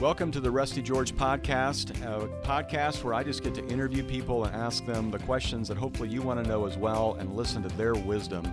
Welcome 0.00 0.30
to 0.30 0.38
the 0.38 0.48
Rusty 0.48 0.80
George 0.80 1.12
podcast, 1.12 1.90
a 2.06 2.28
podcast 2.46 3.02
where 3.02 3.14
I 3.14 3.24
just 3.24 3.42
get 3.42 3.52
to 3.56 3.66
interview 3.66 4.04
people 4.04 4.44
and 4.44 4.54
ask 4.54 4.86
them 4.86 5.10
the 5.10 5.18
questions 5.18 5.66
that 5.66 5.76
hopefully 5.76 6.08
you 6.08 6.22
want 6.22 6.40
to 6.40 6.48
know 6.48 6.66
as 6.66 6.78
well 6.78 7.16
and 7.18 7.34
listen 7.34 7.64
to 7.64 7.68
their 7.70 7.94
wisdom. 7.94 8.46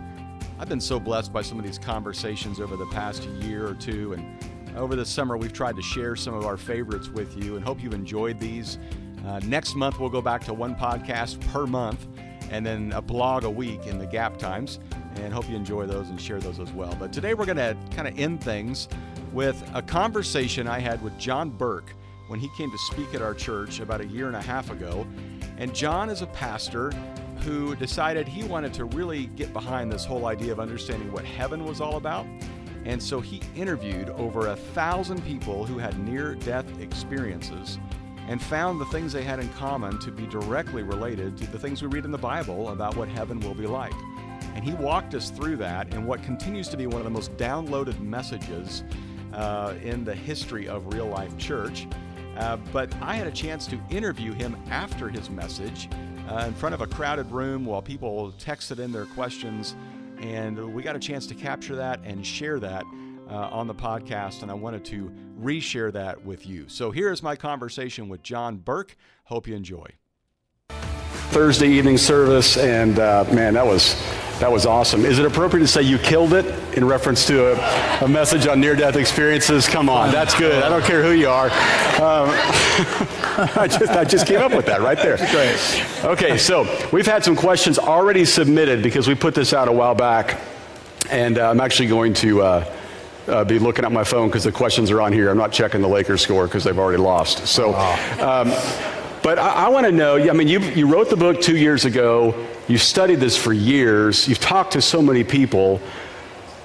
I've 0.58 0.69
been 0.69 0.81
so 0.81 0.99
blessed 0.99 1.31
by 1.31 1.44
some 1.44 1.60
of 1.60 1.63
these 1.63 1.78
conversations 1.78 2.60
over 2.60 2.76
the 2.76 2.87
past 2.87 3.26
year 3.26 3.67
or 3.67 3.76
two, 3.76 4.13
and 4.13 4.76
over 4.76 4.96
the 4.96 5.05
summer 5.05 5.37
we've 5.37 5.53
tried 5.53 5.76
to 5.76 5.83
share 5.83 6.15
some 6.15 6.33
of 6.33 6.47
our 6.47 6.58
favorites 6.58 7.10
with 7.10 7.37
you 7.37 7.57
and 7.57 7.63
hope 7.63 7.79
you've 7.79 7.93
enjoyed 7.93 8.39
these. 8.39 8.79
Uh, 9.27 9.39
next 9.46 9.75
month 9.75 9.99
we'll 9.99 10.09
go 10.09 10.23
back 10.23 10.43
to 10.46 10.53
one 10.53 10.73
podcast 10.73 11.39
per 11.51 11.67
month 11.67 12.07
and 12.49 12.65
then 12.65 12.91
a 12.93 13.01
blog 13.03 13.43
a 13.43 13.49
week 13.51 13.85
in 13.85 13.99
the 13.99 14.07
gap 14.07 14.37
times, 14.37 14.79
and 15.17 15.31
hope 15.31 15.47
you 15.47 15.55
enjoy 15.55 15.85
those 15.85 16.09
and 16.09 16.20
share 16.20 16.39
those 16.39 16.59
as 16.59 16.71
well. 16.71 16.95
But 16.99 17.13
today 17.13 17.35
we're 17.35 17.45
going 17.45 17.57
to 17.57 17.77
kind 17.95 18.07
of 18.07 18.17
end 18.17 18.43
things 18.43 18.88
with 19.35 19.70
a 19.73 19.81
conversation 19.81 20.66
I 20.66 20.80
had 20.80 21.02
with 21.02 21.16
John 21.20 21.49
Burke 21.49 21.91
when 22.27 22.39
he 22.39 22.48
came 22.57 22.71
to 22.71 22.77
speak 22.77 23.13
at 23.13 23.21
our 23.21 23.34
church 23.34 23.81
about 23.81 23.99
a 23.99 24.07
year 24.07 24.27
and 24.27 24.35
a 24.35 24.41
half 24.41 24.71
ago. 24.71 25.05
And 25.57 25.76
John 25.76 26.09
is 26.09 26.21
a 26.21 26.27
pastor 26.27 26.91
who 27.41 27.76
decided 27.76 28.29
he 28.29 28.45
wanted 28.45 28.73
to 28.76 28.85
really 28.85 29.26
get 29.27 29.52
behind 29.52 29.91
this 29.91 30.05
whole 30.05 30.26
idea 30.26 30.53
of 30.53 30.62
understanding 30.62 31.12
what 31.12 31.26
heaven 31.26 31.66
was 31.66 31.81
all 31.81 31.98
about. 31.98 32.26
And 32.85 33.03
so 33.03 33.20
he 33.20 33.41
interviewed 33.57 34.09
over 34.12 34.48
a 34.48 34.55
thousand 34.55 35.21
people 35.26 35.65
who 35.65 35.77
had 35.77 35.99
near 35.99 36.35
death 36.35 36.65
experiences 36.79 37.77
and 38.29 38.41
found 38.41 38.79
the 38.79 38.85
things 38.85 39.12
they 39.12 39.23
had 39.23 39.40
in 39.40 39.49
common 39.49 39.99
to 39.99 40.12
be 40.12 40.26
directly 40.27 40.81
related 40.81 41.38
to 41.40 41.52
the 41.52 41.59
things 41.59 41.81
we 41.81 41.90
read 41.90 42.05
in 42.05 42.12
the 42.12 42.17
Bible 42.17 42.70
about 42.70 42.95
what 42.95 43.09
heaven 43.09 43.41
will 43.41 43.54
be 43.54 43.67
like. 43.67 43.93
And 44.55 44.63
he 44.63 44.73
walked 44.76 45.13
us 45.13 45.29
through 45.29 45.57
that 45.57 45.93
in 45.93 46.05
what 46.07 46.23
continues 46.23 46.70
to 46.70 46.77
be 46.77 46.88
one 46.88 47.02
of 47.02 47.04
the 47.04 47.09
most 47.09 47.35
downloaded 47.35 47.99
messages 47.99 48.84
uh, 49.35 49.76
in 49.84 50.04
the 50.04 50.15
history 50.15 50.68
of 50.68 50.93
real 50.93 51.07
life 51.07 51.37
church. 51.37 51.87
Uh, 52.37 52.57
but 52.73 52.93
I 53.01 53.15
had 53.15 53.27
a 53.27 53.32
chance 53.32 53.65
to 53.68 53.79
interview 53.90 54.34
him 54.34 54.57
after 54.70 55.07
his 55.07 55.29
message 55.29 55.90
uh, 56.29 56.46
in 56.48 56.54
front 56.54 56.76
of 56.76 56.82
a 56.82 56.87
crowded 56.87 57.32
room 57.32 57.65
while 57.65 57.82
people 57.82 58.34
texted 58.40 58.79
in 58.79 58.91
their 58.91 59.05
questions. 59.05 59.76
And 60.20 60.74
we 60.74 60.84
got 60.84 60.96
a 60.96 60.99
chance 60.99 61.27
to 61.27 61.35
capture 61.35 61.76
that 61.76 61.99
and 62.04 62.26
share 62.26 62.59
that 62.59 62.84
uh, 63.29 63.49
on 63.51 63.68
the 63.68 63.76
podcast. 63.76 64.42
And 64.42 64.52
I 64.52 64.54
wanted 64.54 64.84
to 64.86 65.12
reshare 65.40 65.92
that 65.94 66.26
with 66.26 66.48
you. 66.48 66.66
So 66.68 66.92
here's 66.92 67.22
my 67.22 67.36
conversation 67.36 68.09
with 68.09 68.24
John 68.24 68.58
Burke. 68.58 68.96
Hope 69.26 69.48
you 69.48 69.56
enjoy. 69.56 69.88
Thursday 71.31 71.68
evening 71.68 71.98
service, 71.98 72.58
and 72.58 73.00
uh, 73.00 73.26
man, 73.31 73.56
that 73.56 73.66
was 73.66 74.02
that 74.40 74.52
was 74.52 74.66
awesome. 74.66 75.06
Is 75.06 75.18
it 75.18 75.26
appropriate 75.26 75.64
to 75.64 75.68
say 75.68 75.81
you 75.81 75.98
killed 75.98 76.34
it 76.34 76.45
in 76.78 76.84
reference 76.86 77.26
to 77.28 77.54
a, 77.54 78.04
a 78.04 78.08
message 78.08 78.48
on 78.48 78.59
near-death 78.59 78.98
experiences? 78.98 79.66
Come 79.66 79.88
on, 79.88 80.12
that's 80.12 80.38
good. 80.38 80.62
I 80.62 80.68
don't 80.68 80.84
care 80.84 81.02
who 81.02 81.12
you 81.12 81.30
are. 81.30 81.46
Um, 81.46 82.30
I 83.56 83.68
just 83.70 83.92
I 83.92 84.03
just 84.03 84.28
came 84.28 84.42
up 84.42 84.53
with 84.53 84.66
that 84.66 84.81
right 84.81 84.98
there. 84.98 85.18
Great. 85.18 86.06
Okay, 86.06 86.38
so 86.38 86.64
we've 86.92 87.06
had 87.06 87.23
some 87.23 87.36
questions 87.36 87.80
already 87.80 88.26
submitted 88.26 88.84
because 88.84 89.08
we 89.08 89.16
put 89.16 89.36
this 89.36 89.53
out 89.53 89.68
a 89.68 89.72
while 89.72 89.96
back, 89.96 90.42
and 91.09 91.38
uh, 91.38 91.50
I'm 91.50 91.62
actually 91.62 91.88
going 91.88 92.14
to. 92.16 92.42
Uh, 92.42 92.78
uh, 93.28 93.44
be 93.44 93.58
looking 93.58 93.86
at 93.86 93.92
my 93.92 94.03
phone 94.03 94.28
because 94.28 94.44
the 94.44 94.52
questions 94.52 94.92
are 94.92 95.02
on 95.02 95.12
here. 95.12 95.31
I'm 95.31 95.38
not 95.38 95.52
checking 95.52 95.81
the 95.81 95.88
Lakers 95.88 96.22
score 96.22 96.46
because 96.46 96.64
they've 96.64 96.78
already 96.78 97.02
lost. 97.02 97.48
So, 97.48 97.73
um, 97.73 98.52
but 99.26 99.40
I, 99.40 99.66
I 99.66 99.70
want 99.70 99.86
to 99.88 99.92
know. 99.92 100.18
I 100.18 100.34
mean, 100.34 100.48
you 100.48 100.59
you 100.59 100.86
wrote 100.88 101.09
the 101.09 101.18
book 101.18 101.42
two 101.42 101.58
years 101.58 101.84
ago. 101.84 102.34
You've 102.68 102.84
studied 102.84 103.20
this 103.20 103.36
for 103.36 103.52
years. 103.52 104.28
You've 104.30 104.40
talked 104.40 104.73
to 104.73 104.81
so 104.81 105.02
many 105.02 105.23
people. 105.23 105.81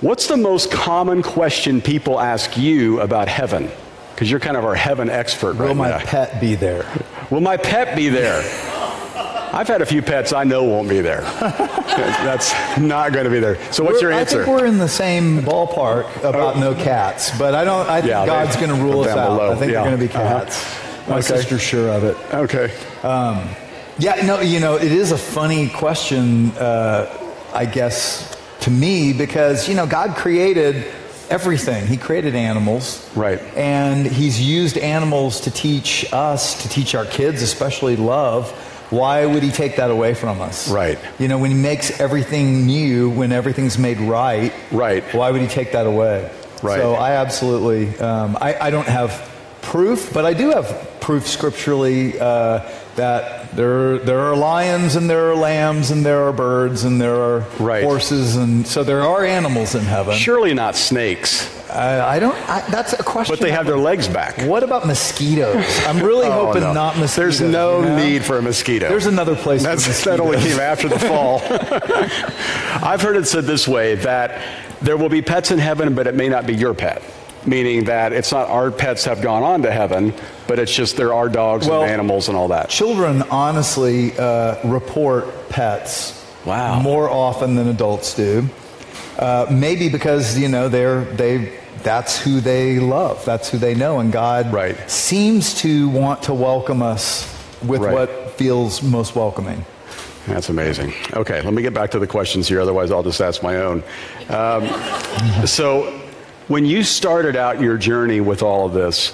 What's 0.02 0.28
the 0.28 0.36
most 0.36 0.70
common 0.70 1.22
question 1.22 1.80
people 1.80 2.20
ask 2.20 2.56
you 2.56 3.00
about 3.00 3.28
heaven? 3.28 3.70
Because 4.14 4.30
you're 4.30 4.40
kind 4.40 4.56
of 4.58 4.64
our 4.66 4.74
heaven 4.74 5.08
expert 5.08 5.54
right 5.54 5.68
Will 5.68 5.74
my 5.74 5.88
now. 5.90 5.98
pet 6.00 6.40
be 6.40 6.54
there? 6.54 6.84
Will 7.30 7.40
my 7.40 7.56
pet 7.56 7.96
be 7.96 8.08
there? 8.10 8.40
I've 9.52 9.66
had 9.68 9.82
a 9.82 9.86
few 9.86 10.00
pets 10.02 10.32
I 10.32 10.44
know 10.44 10.62
won't 10.64 10.88
be 10.88 11.00
there. 11.00 11.22
That's 11.40 12.52
not 12.78 13.12
going 13.12 13.24
to 13.24 13.30
be 13.30 13.40
there. 13.40 13.56
So 13.72 13.82
what's 13.84 14.00
your 14.00 14.10
We're- 14.10 14.20
answer? 14.20 14.42
I 14.42 14.44
think 14.44 14.60
we're 14.60 14.66
in 14.66 14.78
the 14.78 14.88
same 14.88 15.40
ballpark 15.40 16.06
about 16.24 16.58
no 16.58 16.74
cats, 16.74 17.36
but 17.38 17.54
I 17.54 17.64
don't. 17.64 17.88
I 17.88 18.00
think 18.00 18.10
Yeah, 18.10 18.26
God's 18.26 18.56
going 18.56 18.68
to 18.68 18.76
rule 18.82 19.00
us 19.02 19.08
out. 19.08 19.28
below. 19.28 19.52
I 19.52 19.56
think 19.56 19.72
Yeah. 19.72 19.82
they're 19.82 19.96
going 19.96 20.08
to 20.08 20.14
be 20.14 20.20
Uh-huh. 20.20 20.44
My 21.10 21.16
Okay. 21.16 21.26
sister's 21.26 21.60
sure 21.60 21.88
of 21.90 22.04
it. 22.04 22.16
okay. 22.32 22.70
Yeah, 23.98 24.24
no, 24.24 24.40
you 24.40 24.60
know, 24.60 24.76
it 24.76 24.92
is 24.92 25.12
a 25.12 25.18
funny 25.18 25.68
question, 25.68 26.52
uh, 26.52 27.06
I 27.52 27.66
guess, 27.66 28.34
to 28.60 28.70
me, 28.70 29.12
because, 29.12 29.68
you 29.68 29.74
know, 29.74 29.86
God 29.86 30.16
created 30.16 30.86
everything. 31.28 31.86
He 31.86 31.96
created 31.98 32.34
animals. 32.34 33.06
Right. 33.14 33.40
And 33.56 34.06
He's 34.06 34.40
used 34.40 34.78
animals 34.78 35.40
to 35.42 35.50
teach 35.50 36.06
us, 36.12 36.62
to 36.62 36.68
teach 36.70 36.94
our 36.94 37.04
kids, 37.04 37.42
especially 37.42 37.96
love. 37.96 38.50
Why 38.90 39.26
would 39.26 39.42
He 39.42 39.50
take 39.50 39.76
that 39.76 39.90
away 39.90 40.14
from 40.14 40.40
us? 40.40 40.68
Right. 40.70 40.98
You 41.18 41.28
know, 41.28 41.36
when 41.38 41.50
He 41.50 41.56
makes 41.56 42.00
everything 42.00 42.64
new, 42.66 43.10
when 43.10 43.32
everything's 43.32 43.76
made 43.78 43.98
right, 44.00 44.52
Right. 44.72 45.04
why 45.14 45.30
would 45.30 45.42
He 45.42 45.46
take 45.46 45.72
that 45.72 45.86
away? 45.86 46.30
Right. 46.62 46.80
So 46.80 46.94
I 46.94 47.12
absolutely, 47.12 47.98
um, 48.00 48.36
I, 48.40 48.56
I 48.60 48.70
don't 48.70 48.86
have 48.88 49.12
proof, 49.62 50.12
but 50.12 50.24
I 50.24 50.34
do 50.34 50.50
have 50.50 50.98
proof 51.00 51.26
scripturally 51.26 52.18
uh, 52.18 52.60
that 52.96 53.50
there 53.56 53.98
there 53.98 54.20
are 54.20 54.36
lions 54.36 54.96
and 54.96 55.08
there 55.08 55.30
are 55.30 55.34
lambs 55.34 55.90
and 55.90 56.04
there 56.04 56.22
are 56.24 56.32
birds 56.32 56.84
and 56.84 57.00
there 57.00 57.14
are 57.16 57.40
Right. 57.58 57.82
horses 57.82 58.36
and 58.36 58.66
so 58.66 58.84
there 58.84 59.02
are 59.02 59.24
animals 59.24 59.74
in 59.74 59.82
heaven. 59.82 60.14
Surely 60.16 60.54
not 60.54 60.76
snakes, 60.76 61.48
I, 61.70 62.16
I 62.16 62.18
don't. 62.18 62.34
I, 62.48 62.60
that's 62.70 62.92
a 62.94 63.02
question. 63.02 63.32
but 63.32 63.40
they 63.40 63.52
have 63.52 63.64
their 63.66 63.78
legs 63.78 64.08
back. 64.08 64.38
What 64.42 64.62
about 64.62 64.86
mosquitoes? 64.86 65.64
I'm 65.86 65.98
really 66.04 66.26
Oh, 66.26 66.46
hoping 66.46 66.62
no. 66.62 66.72
not 66.72 66.98
mosquitoes. 66.98 67.38
There's 67.38 67.52
no 67.52 67.80
you 67.80 67.86
know? 67.86 67.96
need 67.96 68.24
for 68.24 68.38
a 68.38 68.42
mosquito. 68.42 68.88
There's 68.88 69.06
another 69.06 69.36
place. 69.36 69.62
That 69.62 70.20
only 70.20 70.38
came 70.38 70.58
after 70.60 70.88
the 70.88 70.98
fall. 70.98 71.40
I've 72.84 73.00
heard 73.02 73.16
it 73.16 73.26
said 73.26 73.44
this 73.44 73.66
way 73.68 73.94
that 73.96 74.42
there 74.82 74.96
will 74.96 75.08
be 75.08 75.22
pets 75.22 75.50
in 75.50 75.58
heaven, 75.58 75.94
but 75.94 76.06
it 76.06 76.14
may 76.14 76.28
not 76.28 76.46
be 76.46 76.54
your 76.54 76.74
pet. 76.74 77.02
Meaning 77.46 77.84
that 77.84 78.12
it's 78.12 78.32
not 78.32 78.48
our 78.48 78.70
pets 78.70 79.04
have 79.06 79.22
gone 79.22 79.42
on 79.42 79.62
to 79.62 79.70
heaven, 79.70 80.12
but 80.46 80.58
it's 80.58 80.72
just 80.74 80.96
there 80.96 81.14
are 81.14 81.28
dogs 81.28 81.66
Well, 81.66 81.82
and 81.82 81.90
animals 81.90 82.28
and 82.28 82.36
all 82.36 82.48
that. 82.48 82.68
Children 82.68 83.22
honestly 83.30 84.12
uh, 84.18 84.56
report 84.68 85.48
pets 85.48 86.16
Wow. 86.44 86.80
more 86.80 87.08
often 87.10 87.54
than 87.54 87.68
adults 87.68 88.14
do. 88.14 88.46
Uh, 89.18 89.46
maybe 89.50 89.88
because 89.88 90.38
you 90.38 90.48
know 90.48 90.68
they're 90.68 91.04
they 91.04 91.58
that's 91.82 92.18
who 92.18 92.40
they 92.40 92.78
love, 92.78 93.24
that's 93.24 93.48
who 93.50 93.56
they 93.58 93.74
know, 93.74 94.00
and 94.00 94.12
God 94.12 94.52
Right. 94.52 94.76
seems 94.90 95.54
to 95.62 95.88
want 95.88 96.22
to 96.24 96.34
welcome 96.34 96.82
us 96.82 97.26
with 97.64 97.80
Right. 97.80 97.92
what 97.94 98.32
feels 98.36 98.82
most 98.82 99.16
welcoming. 99.16 99.64
That's 100.26 100.50
amazing. 100.50 100.92
Okay, 101.14 101.40
let 101.40 101.54
me 101.54 101.62
get 101.62 101.72
back 101.74 101.90
to 101.92 101.98
the 101.98 102.06
questions 102.06 102.46
here. 102.48 102.60
Otherwise, 102.60 102.90
I'll 102.90 103.02
just 103.02 103.20
ask 103.22 103.42
my 103.42 103.56
own. 103.56 103.82
Um, 104.28 104.68
so, 105.46 105.99
when 106.50 106.66
you 106.66 106.82
started 106.82 107.36
out 107.36 107.60
your 107.60 107.78
journey 107.78 108.20
with 108.20 108.42
all 108.42 108.66
of 108.66 108.72
this, 108.72 109.10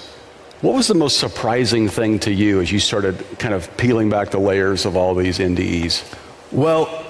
what 0.61 0.73
was 0.73 0.87
the 0.87 0.95
most 0.95 1.19
surprising 1.19 1.87
thing 1.87 2.17
to 2.17 2.33
you 2.33 2.61
as 2.61 2.71
you 2.71 2.79
started 2.79 3.23
kind 3.37 3.53
of 3.53 3.77
peeling 3.77 4.09
back 4.09 4.31
the 4.31 4.39
layers 4.39 4.87
of 4.87 4.97
all 4.97 5.13
these 5.13 5.37
NDEs? 5.37 6.17
Well, 6.51 7.05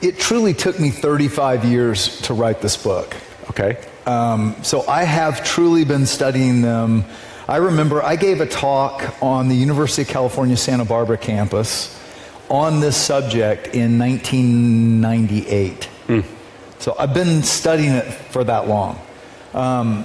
it 0.00 0.18
truly 0.18 0.54
took 0.54 0.80
me 0.80 0.88
35 0.88 1.66
years 1.66 2.22
to 2.22 2.32
write 2.32 2.62
this 2.62 2.82
book. 2.82 3.14
Okay. 3.50 3.76
Um, 4.06 4.56
so 4.62 4.80
I 4.88 5.04
have 5.04 5.44
truly 5.44 5.84
been 5.84 6.06
studying 6.06 6.62
them. 6.62 7.04
I 7.46 7.56
remember 7.56 8.02
I 8.02 8.16
gave 8.16 8.40
a 8.40 8.46
talk 8.46 9.14
on 9.20 9.48
the 9.48 9.56
University 9.56 10.00
of 10.02 10.08
California 10.08 10.56
Santa 10.56 10.86
Barbara 10.86 11.18
campus 11.18 12.00
on 12.48 12.80
this 12.80 12.96
subject 12.96 13.74
in 13.74 13.98
1998. 13.98 15.88
So 16.78 16.96
I've 16.98 17.12
been 17.12 17.42
studying 17.42 17.92
it 17.92 18.06
for 18.06 18.42
that 18.44 18.66
long. 18.66 18.98
Um, 19.54 20.04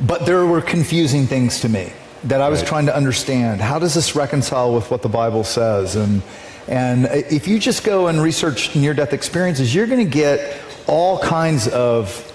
but 0.00 0.26
there 0.26 0.44
were 0.46 0.60
confusing 0.62 1.26
things 1.26 1.60
to 1.60 1.68
me 1.68 1.92
that 2.24 2.40
I 2.40 2.48
was 2.48 2.60
Right. 2.60 2.68
trying 2.68 2.86
to 2.86 2.96
understand. 2.96 3.60
How 3.60 3.78
does 3.78 3.94
this 3.94 4.14
reconcile 4.16 4.74
with 4.74 4.90
what 4.90 5.02
the 5.02 5.08
Bible 5.08 5.44
says? 5.44 5.96
And, 5.96 6.22
and 6.68 7.06
if 7.12 7.46
you 7.48 7.58
just 7.58 7.84
go 7.84 8.06
and 8.08 8.20
research 8.22 8.74
near 8.74 8.94
death 8.94 9.12
experiences, 9.12 9.74
you're 9.74 9.86
going 9.86 10.04
to 10.04 10.10
get 10.10 10.58
all 10.86 11.18
kinds 11.18 11.68
of 11.68 12.28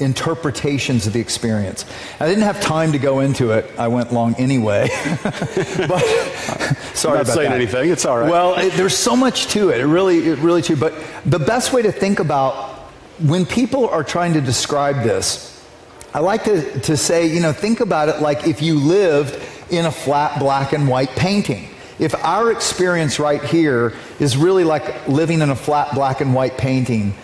interpretations 0.00 1.06
of 1.06 1.12
the 1.12 1.20
experience. 1.20 1.84
I 2.18 2.26
didn't 2.26 2.42
have 2.42 2.60
time 2.60 2.92
to 2.92 2.98
go 2.98 3.20
into 3.20 3.52
it. 3.52 3.70
I 3.78 3.86
went 3.88 4.12
long 4.12 4.34
anyway. 4.34 4.88
but 5.22 6.00
sorry 6.94 7.18
Not 7.18 7.22
about 7.22 7.34
saying 7.34 7.50
that. 7.50 7.56
anything. 7.56 7.90
It's 7.90 8.04
all 8.04 8.18
right. 8.18 8.30
Well, 8.30 8.54
it, 8.58 8.72
there's 8.72 8.96
so 8.96 9.14
much 9.14 9.46
to 9.48 9.70
it. 9.70 9.80
It 9.80 9.86
really, 9.86 10.18
it 10.28 10.38
really 10.40 10.62
too. 10.62 10.76
But 10.76 10.94
the 11.24 11.38
best 11.38 11.72
way 11.72 11.82
to 11.82 11.92
think 11.92 12.18
about 12.18 12.72
when 13.20 13.46
people 13.46 13.88
are 13.88 14.02
trying 14.02 14.32
to 14.32 14.40
describe 14.40 14.96
this, 15.04 15.53
I 16.14 16.20
like 16.20 16.44
to, 16.44 16.80
to 16.82 16.96
say, 16.96 17.26
you 17.26 17.40
know, 17.40 17.52
think 17.52 17.80
about 17.80 18.08
it 18.08 18.20
like 18.22 18.46
if 18.46 18.62
you 18.62 18.78
lived 18.78 19.36
in 19.70 19.84
a 19.84 19.90
flat 19.90 20.38
black 20.38 20.72
and 20.72 20.88
white 20.88 21.10
painting. 21.10 21.68
If 21.98 22.14
our 22.24 22.52
experience 22.52 23.18
right 23.18 23.42
here 23.42 23.92
is 24.20 24.36
really 24.36 24.64
like 24.64 25.08
living 25.08 25.40
in 25.42 25.50
a 25.50 25.56
flat 25.56 25.92
black 25.94 26.20
and 26.20 26.32
white 26.32 26.56
painting, 26.56 27.14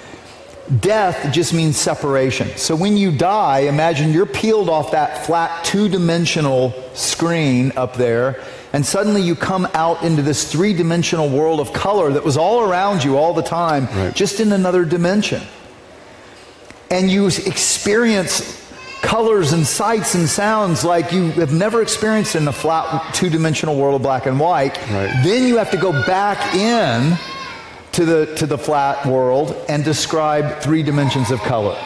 death 0.81 1.33
just 1.33 1.53
means 1.55 1.77
separation. 1.77 2.49
So 2.57 2.75
when 2.77 2.97
you 2.97 3.11
die, 3.17 3.61
imagine 3.61 4.13
you're 4.13 4.27
peeled 4.27 4.69
off 4.69 4.91
that 4.93 5.25
flat 5.27 5.65
two 5.65 5.89
dimensional 5.89 6.73
screen 6.95 7.73
up 7.77 7.95
there, 7.97 8.43
and 8.73 8.87
suddenly 8.87 9.23
you 9.23 9.35
come 9.35 9.67
out 9.75 10.03
into 10.05 10.23
this 10.23 10.51
three 10.51 10.73
dimensional 10.73 11.29
world 11.29 11.59
of 11.61 11.73
color 11.73 12.13
that 12.13 12.25
was 12.25 12.37
all 12.37 12.61
around 12.69 13.03
you 13.05 13.17
all 13.19 13.35
the 13.35 13.43
time, 13.43 13.87
Right. 13.87 14.15
just 14.15 14.39
in 14.41 14.53
another 14.53 14.85
dimension. 14.85 15.43
And 16.91 17.11
you 17.11 17.27
experience 17.27 18.60
colors 19.03 19.53
and 19.53 19.67
sights 19.67 20.15
and 20.15 20.29
sounds 20.29 20.85
like 20.85 21.13
you 21.13 21.31
have 21.33 21.53
never 21.53 21.83
experienced 21.83 22.37
in 22.37 22.47
a 22.49 22.53
flat 22.53 23.15
two 23.15 23.31
dimensional 23.31 23.77
world 23.77 23.97
of 23.97 24.03
black 24.03 24.27
and 24.27 24.39
white. 24.39 24.77
Right. 24.89 25.21
Then 25.25 25.47
you 25.47 25.57
have 25.57 25.71
to 25.71 25.77
go 25.77 25.93
back 26.07 26.55
in 26.55 27.17
to 27.93 28.05
the, 28.05 28.35
to 28.37 28.47
the 28.47 28.59
flat 28.59 29.05
world 29.07 29.57
and 29.69 29.85
describe 29.85 30.61
three 30.61 30.83
dimensions 30.83 31.31
of 31.31 31.41
color. 31.41 31.77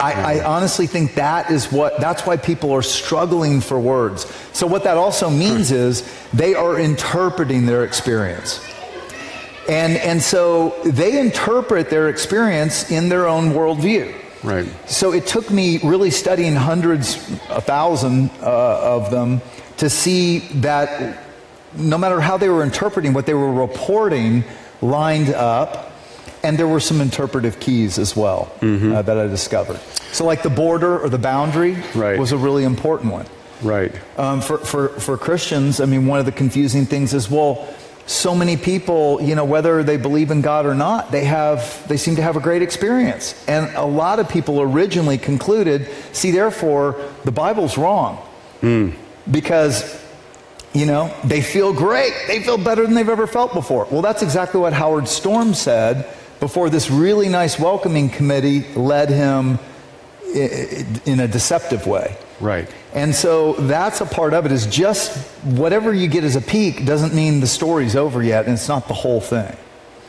I, 0.00 0.36
I 0.36 0.44
honestly 0.44 0.86
think 0.86 1.14
that 1.14 1.50
is 1.50 1.72
what, 1.72 1.98
that's 2.00 2.24
why 2.24 2.36
people 2.36 2.72
are 2.72 2.82
struggling 2.82 3.60
for 3.60 3.80
words. 3.80 4.32
So, 4.52 4.64
what 4.66 4.84
that 4.84 4.96
also 4.96 5.28
means 5.28 5.72
is 5.72 6.08
they 6.32 6.54
are 6.54 6.78
interpreting 6.78 7.66
their 7.66 7.82
experience. 7.82 8.64
And, 9.68 9.96
and 9.98 10.22
so 10.22 10.70
they 10.84 11.20
interpret 11.20 11.90
their 11.90 12.08
experience 12.08 12.90
in 12.90 13.08
their 13.08 13.26
own 13.26 13.50
worldview. 13.50 14.14
Right. 14.42 14.66
So 14.88 15.12
it 15.12 15.26
took 15.26 15.50
me 15.50 15.78
really 15.82 16.10
studying 16.10 16.54
hundreds, 16.54 17.16
a 17.48 17.60
thousand 17.60 18.30
uh, 18.40 18.96
of 18.96 19.10
them 19.10 19.40
to 19.78 19.90
see 19.90 20.40
that 20.60 21.24
no 21.74 21.98
matter 21.98 22.20
how 22.20 22.36
they 22.36 22.48
were 22.48 22.62
interpreting, 22.62 23.12
what 23.12 23.26
they 23.26 23.34
were 23.34 23.52
reporting 23.52 24.44
lined 24.80 25.30
up. 25.30 25.92
And 26.44 26.56
there 26.56 26.68
were 26.68 26.78
some 26.80 27.00
interpretive 27.00 27.58
keys 27.58 27.98
as 27.98 28.14
well 28.14 28.52
uh, 28.62 29.02
that 29.02 29.18
I 29.18 29.26
discovered. 29.26 29.80
So, 30.12 30.24
like 30.24 30.44
the 30.44 30.50
border 30.50 30.96
or 30.98 31.08
the 31.08 31.18
boundary 31.18 31.76
Right. 31.96 32.16
was 32.18 32.30
a 32.30 32.36
really 32.36 32.62
important 32.62 33.12
one. 33.12 33.26
Right. 33.60 33.92
Um, 34.16 34.40
for, 34.40 34.58
for, 34.58 34.88
for 35.00 35.18
Christians, 35.18 35.80
I 35.80 35.86
mean, 35.86 36.06
one 36.06 36.20
of 36.20 36.26
the 36.26 36.32
confusing 36.32 36.86
things 36.86 37.12
is, 37.12 37.28
well, 37.28 37.66
so 38.08 38.34
many 38.34 38.56
people, 38.56 39.20
you 39.20 39.34
know, 39.34 39.44
whether 39.44 39.82
they 39.82 39.98
believe 39.98 40.30
in 40.30 40.40
God 40.40 40.64
or 40.64 40.74
not, 40.74 41.12
they 41.12 41.24
have, 41.24 41.86
they 41.88 41.98
seem 41.98 42.16
to 42.16 42.22
have 42.22 42.36
a 42.36 42.40
great 42.40 42.62
experience. 42.62 43.44
And 43.46 43.74
a 43.76 43.84
lot 43.84 44.18
of 44.18 44.30
people 44.30 44.62
originally 44.62 45.18
concluded, 45.18 45.90
see, 46.12 46.30
therefore, 46.30 46.98
the 47.24 47.30
Bible's 47.30 47.76
wrong. 47.76 48.16
Hmm. 48.62 48.90
Because, 49.30 50.02
you 50.72 50.86
know, 50.86 51.14
they 51.22 51.42
feel 51.42 51.74
great. 51.74 52.14
They 52.26 52.42
feel 52.42 52.56
better 52.56 52.82
than 52.82 52.94
they've 52.94 53.08
ever 53.10 53.26
felt 53.26 53.52
before. 53.52 53.86
Well, 53.90 54.00
that's 54.00 54.22
exactly 54.22 54.58
what 54.58 54.72
Howard 54.72 55.06
Storm 55.06 55.52
said 55.52 56.10
before 56.40 56.70
this 56.70 56.90
really 56.90 57.28
nice 57.28 57.58
welcoming 57.58 58.08
committee 58.08 58.72
led 58.74 59.10
him 59.10 59.58
in 60.34 61.20
a 61.20 61.28
deceptive 61.28 61.86
way. 61.86 62.16
Right. 62.40 62.72
And 62.94 63.14
so 63.14 63.54
that's 63.54 64.00
a 64.00 64.06
part 64.06 64.32
of 64.32 64.46
it 64.46 64.52
is 64.52 64.66
just 64.66 65.16
whatever 65.44 65.92
you 65.92 66.08
get 66.08 66.24
as 66.24 66.36
a 66.36 66.40
peak 66.40 66.84
doesn't 66.84 67.14
mean 67.14 67.40
the 67.40 67.46
story's 67.46 67.96
over 67.96 68.22
yet 68.22 68.44
and 68.44 68.54
it's 68.54 68.68
not 68.68 68.88
the 68.88 68.94
whole 68.94 69.20
thing. 69.20 69.56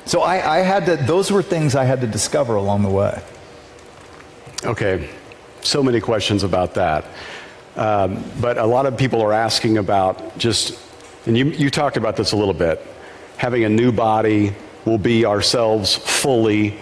So 0.06 0.22
I, 0.22 0.58
I 0.58 0.60
had 0.60 0.86
to, 0.86 0.96
those 0.96 1.32
were 1.32 1.44
things 1.44 1.76
I 1.76 1.84
had 1.84 2.02
to 2.02 2.08
discover 2.08 2.56
along 2.56 2.84
the 2.84 2.90
way. 2.90 3.22
Okay, 4.64 5.10
so 5.62 5.84
many 5.84 6.02
questions 6.02 6.44
about 6.44 6.74
that. 6.76 7.06
Um, 7.76 8.24
but 8.42 8.58
a 8.58 8.66
lot 8.66 8.86
of 8.86 8.98
people 8.98 9.22
are 9.22 9.34
asking 9.34 9.78
about 9.78 10.38
just, 10.38 10.80
and 11.26 11.38
you, 11.38 11.46
you 11.46 11.70
talked 11.70 11.96
about 11.96 12.16
this 12.16 12.32
a 12.32 12.36
little 12.36 12.54
bit, 12.54 12.86
having 13.38 13.64
a 13.64 13.70
new 13.70 13.92
body 13.92 14.54
will 14.86 14.98
be 14.98 15.26
ourselves 15.26 15.96
fully. 15.96 16.78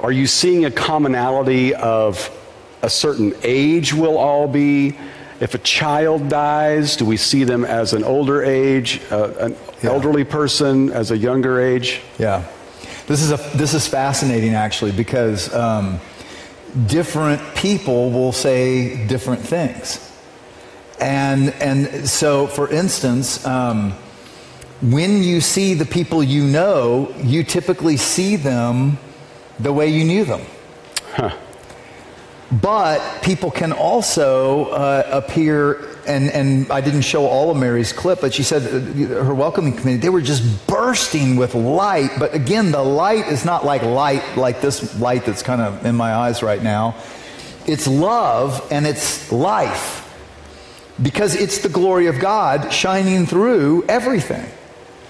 Are 0.00 0.12
you 0.12 0.26
seeing 0.26 0.64
a 0.64 0.70
commonality 0.70 1.74
of 1.74 2.30
a 2.82 2.90
certain 2.90 3.34
age 3.42 3.92
we'll 3.92 4.18
all 4.18 4.48
be? 4.48 4.96
If 5.40 5.54
a 5.54 5.58
child 5.58 6.28
dies, 6.28 6.96
do 6.96 7.04
we 7.04 7.16
see 7.16 7.44
them 7.44 7.64
as 7.64 7.92
an 7.92 8.02
older 8.02 8.42
age, 8.42 9.00
uh, 9.10 9.30
an 9.38 9.56
Yeah. 9.82 9.90
elderly 9.90 10.24
person 10.24 10.90
as 10.90 11.10
a 11.12 11.16
younger 11.16 11.60
age? 11.60 12.00
Yeah. 12.18 12.42
This 13.06 13.22
is, 13.22 13.30
a, 13.30 13.36
this 13.56 13.72
is 13.72 13.86
fascinating 13.86 14.54
actually 14.54 14.92
because 14.92 15.52
um, 15.54 16.00
different 16.86 17.40
people 17.54 18.10
will 18.10 18.32
say 18.32 19.06
different 19.06 19.42
things. 19.42 20.04
And, 21.00 21.50
and 21.60 22.08
so, 22.08 22.48
for 22.48 22.68
instance, 22.70 23.46
um, 23.46 23.92
when 24.82 25.22
you 25.22 25.40
see 25.40 25.74
the 25.74 25.86
people 25.86 26.22
you 26.22 26.44
know, 26.44 27.14
you 27.22 27.44
typically 27.44 27.96
see 27.96 28.34
them 28.36 28.98
the 29.60 29.72
way 29.72 29.88
you 29.88 30.04
knew 30.04 30.24
them. 30.24 30.40
But 32.50 33.22
people 33.22 33.50
can 33.50 33.72
also 33.72 34.66
uh, 34.66 35.06
appear, 35.10 35.86
and, 36.06 36.30
and 36.30 36.70
I 36.70 36.80
didn't 36.80 37.02
show 37.02 37.26
all 37.26 37.50
of 37.50 37.58
Mary's 37.58 37.92
clip, 37.92 38.22
but 38.22 38.32
she 38.32 38.42
said 38.42 38.62
uh, 38.62 39.22
her 39.22 39.34
welcoming 39.34 39.74
committee, 39.74 39.98
they 39.98 40.08
were 40.08 40.22
just 40.22 40.66
bursting 40.66 41.36
with 41.36 41.54
light. 41.54 42.10
But 42.18 42.34
again, 42.34 42.70
the 42.70 42.82
light 42.82 43.28
is 43.28 43.44
not 43.44 43.66
like 43.66 43.82
light, 43.82 44.38
like 44.38 44.62
this 44.62 44.98
light 44.98 45.26
that's 45.26 45.42
kind 45.42 45.60
of 45.60 45.84
in 45.84 45.94
my 45.94 46.14
eyes 46.14 46.42
right 46.42 46.62
now. 46.62 46.96
It's 47.66 47.86
love 47.86 48.66
and 48.70 48.86
it's 48.86 49.30
life 49.30 50.06
because 51.02 51.36
it's 51.36 51.58
the 51.58 51.68
glory 51.68 52.06
of 52.06 52.18
God 52.18 52.72
shining 52.72 53.26
through 53.26 53.84
everything. 53.90 54.48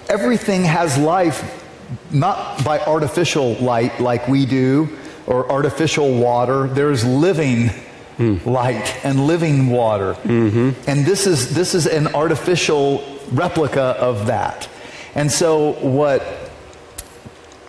Everything 0.09 0.65
has 0.65 0.97
life, 0.97 1.65
not 2.11 2.65
by 2.65 2.79
artificial 2.79 3.53
light 3.55 4.01
like 4.01 4.27
we 4.27 4.45
do 4.45 4.89
or 5.29 5.49
artificial 5.49 6.13
water. 6.19 6.67
There's 6.67 7.05
living 7.05 7.69
light 8.45 9.05
and 9.05 9.27
living 9.27 9.69
water. 9.69 10.17
And 10.87 11.05
this 11.05 11.25
is, 11.25 11.55
this 11.55 11.73
is 11.73 11.87
an 11.87 12.07
artificial 12.07 13.01
replica 13.31 13.95
of 13.97 14.25
that. 14.27 14.67
And 15.15 15.31
so, 15.31 15.73
what 15.79 16.21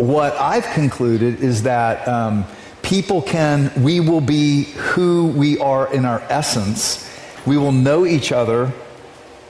what 0.00 0.32
I've 0.36 0.64
concluded 0.72 1.40
is 1.42 1.64
that 1.64 2.08
um, 2.08 2.46
people 2.82 3.20
can, 3.20 3.70
we 3.82 4.00
will 4.00 4.22
be 4.22 4.64
who 4.64 5.26
we 5.26 5.58
are 5.58 5.92
in 5.92 6.06
our 6.06 6.20
essence. 6.30 7.06
We 7.44 7.58
will 7.58 7.72
know 7.72 8.06
each 8.06 8.32
other 8.32 8.72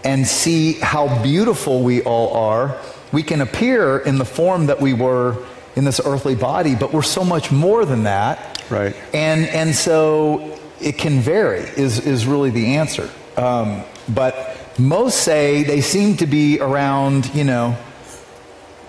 and 0.03 0.27
see 0.27 0.73
how 0.75 1.23
beautiful 1.23 1.83
we 1.85 2.03
all 2.03 2.35
are. 2.35 2.77
We 3.13 3.23
can 3.23 3.41
appear 3.41 3.99
in 3.99 4.19
the 4.19 4.25
form 4.25 4.67
that 4.67 4.81
we 4.81 4.93
were 4.93 5.37
in 5.77 5.85
this 5.85 6.01
earthly 6.05 6.35
body, 6.35 6.75
but 6.75 6.93
we're 6.93 7.03
so 7.03 7.25
much 7.25 7.51
more 7.53 7.85
than 7.85 8.05
that. 8.05 8.63
Right. 8.71 8.95
And, 9.15 9.47
and 9.47 9.75
so 9.75 10.59
it 10.81 10.99
can 10.99 11.21
vary, 11.21 11.61
is, 11.61 11.99
is 12.07 12.27
really 12.27 12.51
the 12.51 12.77
answer. 12.77 13.09
Um, 13.37 13.83
but 14.09 14.57
most 14.79 15.21
say 15.23 15.63
they 15.63 15.81
seem 15.81 16.17
to 16.19 16.27
be 16.27 16.59
around, 16.61 17.33
you 17.35 17.45
know, 17.45 17.77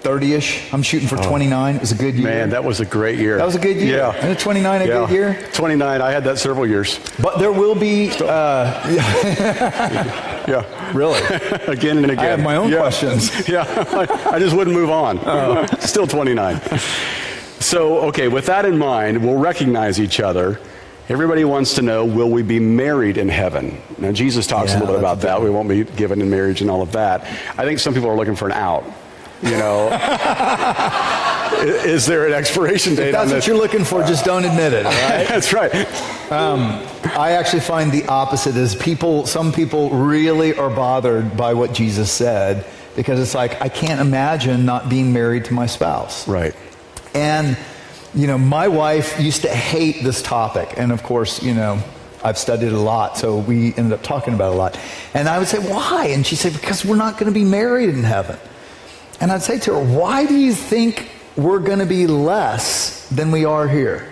30 0.02 0.34
ish. 0.34 0.74
I'm 0.74 0.82
shooting 0.82 1.08
for 1.08 1.18
29. 1.18 1.76
It 1.76 1.82
was 1.82 1.92
a 1.92 1.96
good 1.96 2.16
year. 2.16 2.24
Man, 2.28 2.50
that 2.50 2.64
was 2.64 2.80
a 2.80 2.86
great 2.86 3.20
year. 3.20 3.38
That 3.38 3.46
was 3.46 3.56
a 3.56 3.60
good 3.60 3.78
year. 3.78 3.98
Yeah. 3.98 4.16
Isn't 4.18 4.40
29 4.40 4.82
a 4.82 4.86
Yeah. 4.86 4.94
good 5.06 5.10
year? 5.12 5.48
29, 5.54 6.02
I 6.02 6.12
had 6.12 6.24
that 6.24 6.40
several 6.40 6.66
years. 6.66 7.00
But 7.22 7.38
there 7.38 7.52
will 7.52 7.76
be, 7.76 8.10
uh, 8.20 8.82
Yeah. 10.52 10.92
really. 10.98 11.20
again 11.68 11.98
and 11.98 12.12
again. 12.12 12.20
I 12.26 12.30
have 12.30 12.40
my 12.42 12.56
own 12.58 12.70
Yeah. 12.70 12.80
questions. 12.80 13.48
yeah, 13.50 13.64
I, 13.92 14.36
I 14.36 14.40
just 14.40 14.56
wouldn't 14.56 14.76
move 14.76 14.90
on. 14.90 15.20
Oh. 15.26 15.66
Still 15.80 16.08
29. 16.08 16.60
So, 17.60 18.00
okay, 18.10 18.28
with 18.28 18.48
that 18.48 18.66
in 18.66 18.78
mind, 18.78 19.24
we'll 19.24 19.38
recognize 19.38 20.00
each 20.00 20.20
other. 20.20 20.60
Everybody 21.10 21.44
wants 21.46 21.76
to 21.76 21.82
know, 21.82 22.06
will 22.06 22.30
we 22.30 22.42
be 22.42 22.60
married 22.60 23.18
in 23.18 23.30
heaven? 23.30 23.82
Now, 23.98 24.12
Jesus 24.12 24.48
talks 24.48 24.72
Yeah, 24.72 24.78
a 24.78 24.82
little 24.82 24.96
bit 24.96 25.00
about 25.00 25.22
that. 25.22 25.42
We 25.42 25.50
won't 25.50 25.70
be 25.70 25.84
given 25.84 26.22
in 26.22 26.30
marriage 26.30 26.62
and 26.62 26.70
all 26.72 26.82
of 26.82 26.92
that. 26.94 27.22
I 27.58 27.66
think 27.66 27.80
some 27.80 27.94
people 27.94 28.10
are 28.10 28.16
looking 28.16 28.36
for 28.36 28.46
an 28.46 28.54
out. 28.54 28.84
You 29.44 29.58
know, 29.58 29.90
is 31.60 32.06
there 32.06 32.28
an 32.28 32.34
expiration 32.34 32.96
date 32.96 33.08
If 33.08 33.14
that's 33.14 33.32
what 33.32 33.48
you're 33.48 33.58
looking 33.58 33.84
for, 33.84 34.04
just 34.04 34.26
don't 34.26 34.46
admit 34.46 34.74
it, 34.74 34.86
right? 34.86 35.28
That's 35.28 35.54
right. 35.54 35.74
Um, 36.32 36.86
I 37.16 37.34
actually 37.34 37.62
find 37.62 37.92
the 37.92 38.06
opposite 38.08 38.56
is 38.56 38.76
people, 38.76 39.26
some 39.26 39.52
people 39.52 39.90
really 39.90 40.56
are 40.56 40.70
bothered 40.70 41.36
by 41.36 41.54
what 41.54 41.74
Jesus 41.74 42.12
said 42.12 42.66
because 42.96 43.20
it's 43.20 43.36
like, 43.36 43.62
I 43.62 43.70
can't 43.70 44.02
imagine 44.02 44.66
not 44.66 44.90
being 44.90 45.14
married 45.14 45.46
to 45.46 45.54
my 45.54 45.66
spouse. 45.66 46.28
Right. 46.28 46.56
And, 47.14 47.58
you 48.14 48.28
know, 48.28 48.38
my 48.38 48.68
wife 48.68 49.20
used 49.20 49.44
to 49.44 49.50
hate 49.50 50.04
this 50.04 50.22
topic. 50.22 50.74
And 50.78 50.92
of 50.92 51.04
course, 51.04 51.42
you 51.42 51.54
know, 51.54 51.82
I've 52.24 52.38
studied 52.38 52.72
a 52.72 52.80
lot, 52.80 53.18
so 53.18 53.38
we 53.38 53.74
ended 53.76 53.94
up 53.94 54.04
talking 54.04 54.34
about 54.34 54.52
it 54.52 54.56
a 54.56 54.58
lot. 54.58 54.80
And 55.14 55.28
I 55.28 55.40
would 55.40 55.48
say, 55.48 55.58
why? 55.58 56.08
And 56.08 56.26
she 56.26 56.36
said, 56.36 56.54
because 56.54 56.86
we're 56.86 56.96
not 56.96 57.14
going 57.18 57.34
to 57.34 57.38
be 57.38 57.46
married 57.46 57.90
in 57.90 58.04
heaven. 58.04 58.38
And 59.20 59.32
I'd 59.32 59.42
say 59.42 59.60
to 59.60 59.74
her, 59.74 59.98
why 59.98 60.26
do 60.26 60.36
you 60.36 60.54
think 60.54 61.11
we're 61.36 61.60
going 61.60 61.80
to 61.80 61.86
be 61.86 62.08
less 62.08 63.08
than 63.10 63.32
we 63.32 63.46
are 63.46 63.68
here? 63.68 64.10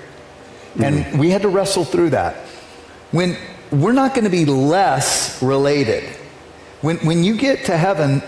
And 0.82 1.20
we 1.20 1.30
had 1.30 1.42
to 1.42 1.50
wrestle 1.50 1.84
through 1.84 2.12
that. 2.12 2.36
When 3.12 3.38
we're 3.72 3.94
not 3.94 4.14
going 4.14 4.24
to 4.24 4.30
be 4.30 4.46
less 4.46 5.42
related. 5.42 6.04
When, 6.82 6.98
when 6.98 7.24
you 7.24 7.38
get 7.38 7.66
to 7.66 7.78
heaven, 7.78 8.24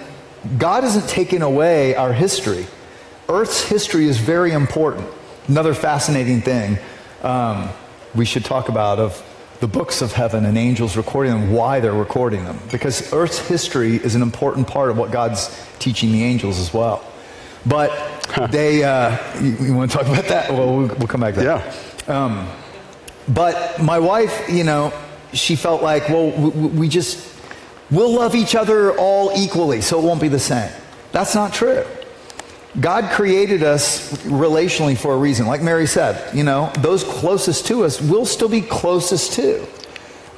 God 0.58 0.84
isn't 0.84 1.08
taking 1.08 1.42
away 1.42 1.96
our 1.96 2.14
history. 2.14 2.66
Earth's 3.30 3.64
history 3.64 4.06
is 4.06 4.18
very 4.18 4.52
important. 4.52 5.08
another 5.48 5.74
fascinating 5.74 6.42
thing 6.42 6.78
um, 7.24 7.70
we 8.14 8.26
should 8.26 8.44
talk 8.44 8.70
about 8.70 9.00
of 9.00 9.24
the 9.60 9.68
books 9.68 10.02
of 10.02 10.12
heaven 10.12 10.46
and 10.46 10.58
angels 10.58 10.98
recording 10.98 11.32
them, 11.34 11.52
why 11.52 11.80
they're 11.80 11.94
recording 11.94 12.44
them. 12.46 12.60
Because 12.72 13.14
Earth's 13.14 13.40
history 13.48 13.96
is 13.96 14.16
an 14.16 14.22
important 14.22 14.68
part 14.68 14.90
of 14.90 14.98
what 14.98 15.12
God's 15.12 15.56
teaching 15.78 16.12
the 16.12 16.24
angels 16.24 16.60
as 16.60 16.74
well. 16.74 17.06
But 17.65 17.91
they, 18.51 18.84
uh, 18.84 19.18
you, 19.41 19.51
you, 19.68 19.74
want 19.74 19.91
to 19.91 19.98
talk 19.98 20.08
about 20.08 20.25
that? 20.25 20.51
Well, 20.51 20.75
we'll, 20.75 20.88
we'll 20.88 21.08
come 21.08 21.22
back 21.22 21.36
to 21.36 21.41
that. 21.41 21.75
Yeah. 22.08 22.25
Um, 22.25 22.48
but 23.27 23.82
my 23.82 24.00
wife, 24.00 24.50
you 24.50 24.63
know, 24.63 24.94
she 25.34 25.56
felt 25.56 25.84
like, 25.84 26.10
well, 26.10 26.32
we, 26.32 26.68
we 26.68 26.89
just, 26.89 27.39
we'll 27.91 28.13
love 28.13 28.36
each 28.36 28.56
other 28.56 28.98
all 28.98 29.32
equally, 29.36 29.82
so 29.82 30.00
it 30.00 30.03
won't 30.03 30.22
be 30.22 30.27
the 30.27 30.39
same. 30.39 30.72
That's 31.12 31.36
not 31.36 31.53
true. 31.53 31.86
God 32.80 33.12
created 33.12 33.63
us 33.63 34.13
relationally 34.24 34.98
for 34.98 35.13
a 35.13 35.18
reason. 35.18 35.46
Like 35.46 35.62
Mary 35.62 35.86
said, 35.86 36.34
you 36.34 36.44
know, 36.44 36.72
those 36.80 37.03
closest 37.03 37.68
to 37.68 37.84
us 37.84 38.01
will 38.01 38.25
still 38.25 38.48
be 38.48 38.62
closest 38.62 39.34
to. 39.34 39.68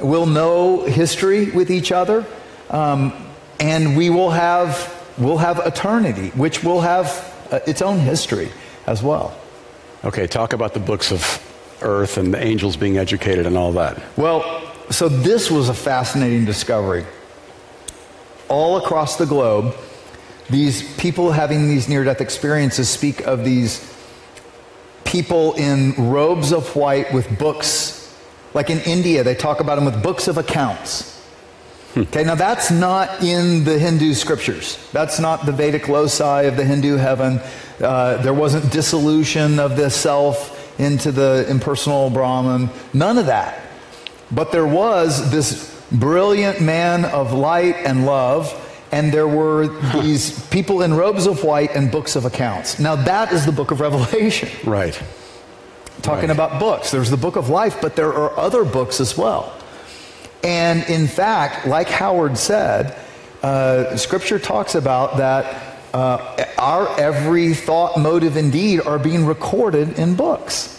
We'll 0.01 0.25
know 0.25 0.83
history 0.83 1.51
with 1.51 1.69
each 1.69 1.91
other, 1.91 2.25
um, 2.71 3.13
and 3.59 3.95
we 3.95 4.09
will 4.09 4.31
have 4.31 4.92
we'll 5.17 5.37
have 5.37 5.59
eternity, 5.65 6.29
which 6.29 6.63
will 6.63 6.81
have 6.81 7.07
uh, 7.51 7.59
its 7.67 7.81
own 7.81 7.99
history 7.99 8.51
as 8.87 9.03
well. 9.03 9.37
Okay, 10.03 10.27
talk 10.27 10.53
about 10.53 10.73
the 10.73 10.79
books 10.79 11.11
of 11.11 11.41
Earth 11.81 12.17
and 12.17 12.33
the 12.33 12.43
angels 12.43 12.75
being 12.75 12.97
educated 12.97 13.45
and 13.45 13.57
all 13.57 13.71
that. 13.73 14.01
Well, 14.17 14.71
so 14.89 15.07
this 15.09 15.49
was 15.49 15.69
a 15.69 15.73
fascinating 15.73 16.45
discovery. 16.45 17.05
All 18.49 18.77
across 18.77 19.17
the 19.17 19.25
globe, 19.25 19.75
these 20.49 20.95
people 20.97 21.31
having 21.31 21.67
these 21.67 21.87
near 21.87 22.03
death 22.03 22.21
experiences 22.21 22.89
speak 22.89 23.21
of 23.21 23.45
these 23.45 23.89
people 25.05 25.53
in 25.53 25.93
robes 26.11 26.51
of 26.51 26.75
white 26.75 27.13
with 27.13 27.37
books. 27.37 27.99
Like 28.53 28.69
in 28.69 28.79
India, 28.79 29.23
they 29.23 29.35
talk 29.35 29.59
about 29.59 29.75
them 29.75 29.85
with 29.85 30.03
books 30.03 30.27
of 30.27 30.37
accounts. 30.37 31.22
Okay, 31.95 32.23
now 32.23 32.33
that's 32.33 32.71
not 32.71 33.23
in 33.23 33.63
the 33.63 33.77
Hindu 33.77 34.15
scriptures. 34.15 34.89
That's 34.91 35.19
not 35.19 35.45
the 35.45 35.51
Vedic 35.51 35.87
loci 35.87 36.43
of 36.43 36.57
the 36.57 36.65
Hindu 36.65 36.95
heaven. 36.95 37.39
Uh, 37.79 38.17
there 38.17 38.33
wasn't 38.33 38.71
dissolution 38.71 39.59
of 39.59 39.75
the 39.75 39.89
self 39.89 40.79
into 40.79 41.11
the 41.11 41.45
impersonal 41.47 42.09
Brahman. 42.09 42.69
None 42.93 43.19
of 43.19 43.27
that. 43.27 43.61
But 44.31 44.51
there 44.51 44.65
was 44.65 45.29
this 45.29 45.69
brilliant 45.91 46.61
man 46.61 47.05
of 47.05 47.31
light 47.31 47.75
and 47.75 48.07
love 48.07 48.59
and 48.93 49.11
there 49.11 49.27
were 49.27 49.67
these 50.01 50.47
people 50.47 50.83
in 50.83 50.93
robes 50.93 51.25
of 51.25 51.43
white 51.43 51.75
and 51.75 51.91
books 51.91 52.15
of 52.15 52.25
accounts. 52.25 52.79
Now, 52.79 52.95
that 52.95 53.33
is 53.33 53.45
the 53.45 53.51
book 53.51 53.71
of 53.71 53.81
Revelation. 53.81 54.49
Right. 54.63 54.99
Talking 56.01 56.29
right. 56.29 56.35
about 56.35 56.59
books. 56.59 56.91
There's 56.91 57.09
the 57.09 57.17
book 57.17 57.35
of 57.35 57.49
life, 57.49 57.81
but 57.81 57.95
there 57.95 58.13
are 58.13 58.37
other 58.37 58.63
books 58.63 58.99
as 58.99 59.17
well. 59.17 59.53
And 60.43 60.83
in 60.89 61.07
fact, 61.07 61.65
like 61.65 61.87
Howard 61.87 62.37
said, 62.37 62.97
uh, 63.41 63.95
Scripture 63.95 64.39
talks 64.39 64.75
about 64.75 65.17
that 65.17 65.73
uh, 65.93 66.45
our 66.57 66.99
every 66.99 67.53
thought, 67.53 67.97
motive, 67.97 68.35
and 68.35 68.51
deed 68.51 68.81
are 68.81 68.99
being 68.99 69.25
recorded 69.25 69.99
in 69.99 70.15
books. 70.15 70.69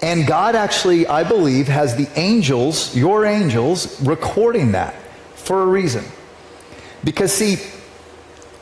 And 0.00 0.26
God 0.26 0.56
actually, 0.56 1.06
I 1.06 1.22
believe, 1.22 1.68
has 1.68 1.96
the 1.96 2.08
angels, 2.18 2.96
your 2.96 3.24
angels, 3.24 4.00
recording 4.02 4.72
that 4.72 4.94
for 5.36 5.62
a 5.62 5.66
reason. 5.66 6.04
Because, 7.04 7.32
see, 7.32 7.56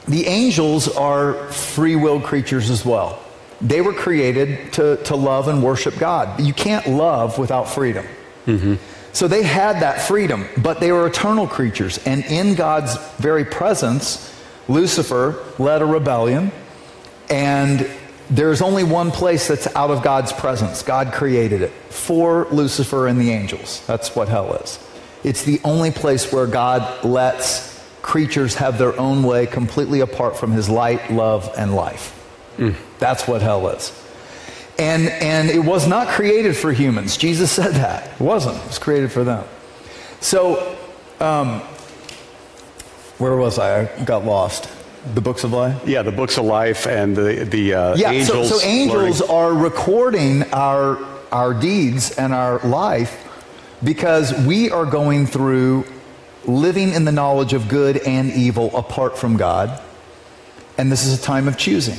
the 0.06 0.26
angels 0.26 0.88
are 0.88 1.34
free 1.52 1.96
willed 1.96 2.24
creatures 2.24 2.68
as 2.68 2.84
well. 2.84 3.22
They 3.60 3.80
were 3.80 3.92
created 3.92 4.72
to, 4.74 4.96
to 5.04 5.16
love 5.16 5.48
and 5.48 5.62
worship 5.62 5.98
God. 5.98 6.40
You 6.40 6.52
can't 6.52 6.86
love 6.88 7.38
without 7.38 7.68
freedom. 7.68 8.06
Mm-hmm. 8.46 8.74
So 9.12 9.26
they 9.26 9.42
had 9.42 9.80
that 9.80 10.02
freedom, 10.02 10.46
but 10.56 10.80
they 10.80 10.92
were 10.92 11.06
eternal 11.06 11.46
creatures. 11.46 11.98
And 12.06 12.24
in 12.24 12.54
God's 12.54 12.96
very 13.16 13.44
presence, 13.44 14.34
Lucifer 14.68 15.42
led 15.58 15.82
a 15.82 15.86
rebellion. 15.86 16.52
And 17.28 17.88
there's 18.30 18.62
only 18.62 18.84
one 18.84 19.10
place 19.10 19.48
that's 19.48 19.66
out 19.74 19.90
of 19.90 20.02
God's 20.02 20.32
presence. 20.32 20.82
God 20.82 21.12
created 21.12 21.62
it 21.62 21.72
for 21.88 22.46
Lucifer 22.50 23.08
and 23.08 23.20
the 23.20 23.30
angels. 23.30 23.84
That's 23.86 24.14
what 24.14 24.28
hell 24.28 24.54
is. 24.54 24.78
It's 25.24 25.44
the 25.44 25.60
only 25.64 25.90
place 25.90 26.32
where 26.32 26.46
God 26.46 27.04
lets 27.04 27.68
creatures 28.02 28.54
have 28.54 28.78
their 28.78 28.98
own 28.98 29.22
way 29.22 29.46
completely 29.46 30.00
apart 30.00 30.36
from 30.36 30.52
his 30.52 30.68
light, 30.68 31.12
love, 31.12 31.52
and 31.56 31.74
life. 31.74 32.16
Mm. 32.56 32.74
That's 32.98 33.26
what 33.28 33.42
hell 33.42 33.68
is. 33.68 33.92
And, 34.80 35.08
and 35.08 35.50
it 35.50 35.58
was 35.58 35.86
not 35.86 36.08
created 36.08 36.56
for 36.56 36.72
humans. 36.72 37.18
Jesus 37.18 37.52
said 37.52 37.74
that. 37.74 38.12
It 38.14 38.20
wasn't. 38.20 38.56
It 38.56 38.66
was 38.66 38.78
created 38.78 39.12
for 39.12 39.24
them. 39.24 39.44
So, 40.20 40.76
um, 41.20 41.60
where 43.18 43.36
was 43.36 43.58
I? 43.58 43.82
I 43.82 44.04
got 44.04 44.24
lost. 44.24 44.70
The 45.14 45.20
books 45.20 45.44
of 45.44 45.52
life? 45.52 45.86
Yeah, 45.86 46.00
the 46.00 46.12
books 46.12 46.38
of 46.38 46.46
life 46.46 46.86
and 46.86 47.14
the, 47.14 47.44
the 47.44 47.74
uh, 47.74 47.96
yeah, 47.96 48.10
angels. 48.10 48.48
So, 48.48 48.56
so 48.56 48.66
angels 48.66 49.20
learning. 49.20 49.34
are 49.34 49.52
recording 49.52 50.52
our, 50.54 50.96
our 51.30 51.52
deeds 51.52 52.12
and 52.12 52.32
our 52.32 52.58
life 52.60 53.26
because 53.84 54.32
we 54.46 54.70
are 54.70 54.86
going 54.86 55.26
through 55.26 55.84
living 56.46 56.94
in 56.94 57.04
the 57.04 57.12
knowledge 57.12 57.52
of 57.52 57.68
good 57.68 57.98
and 57.98 58.30
evil 58.32 58.74
apart 58.74 59.18
from 59.18 59.36
God. 59.36 59.78
And 60.78 60.90
this 60.90 61.04
is 61.04 61.18
a 61.18 61.22
time 61.22 61.48
of 61.48 61.58
choosing. 61.58 61.98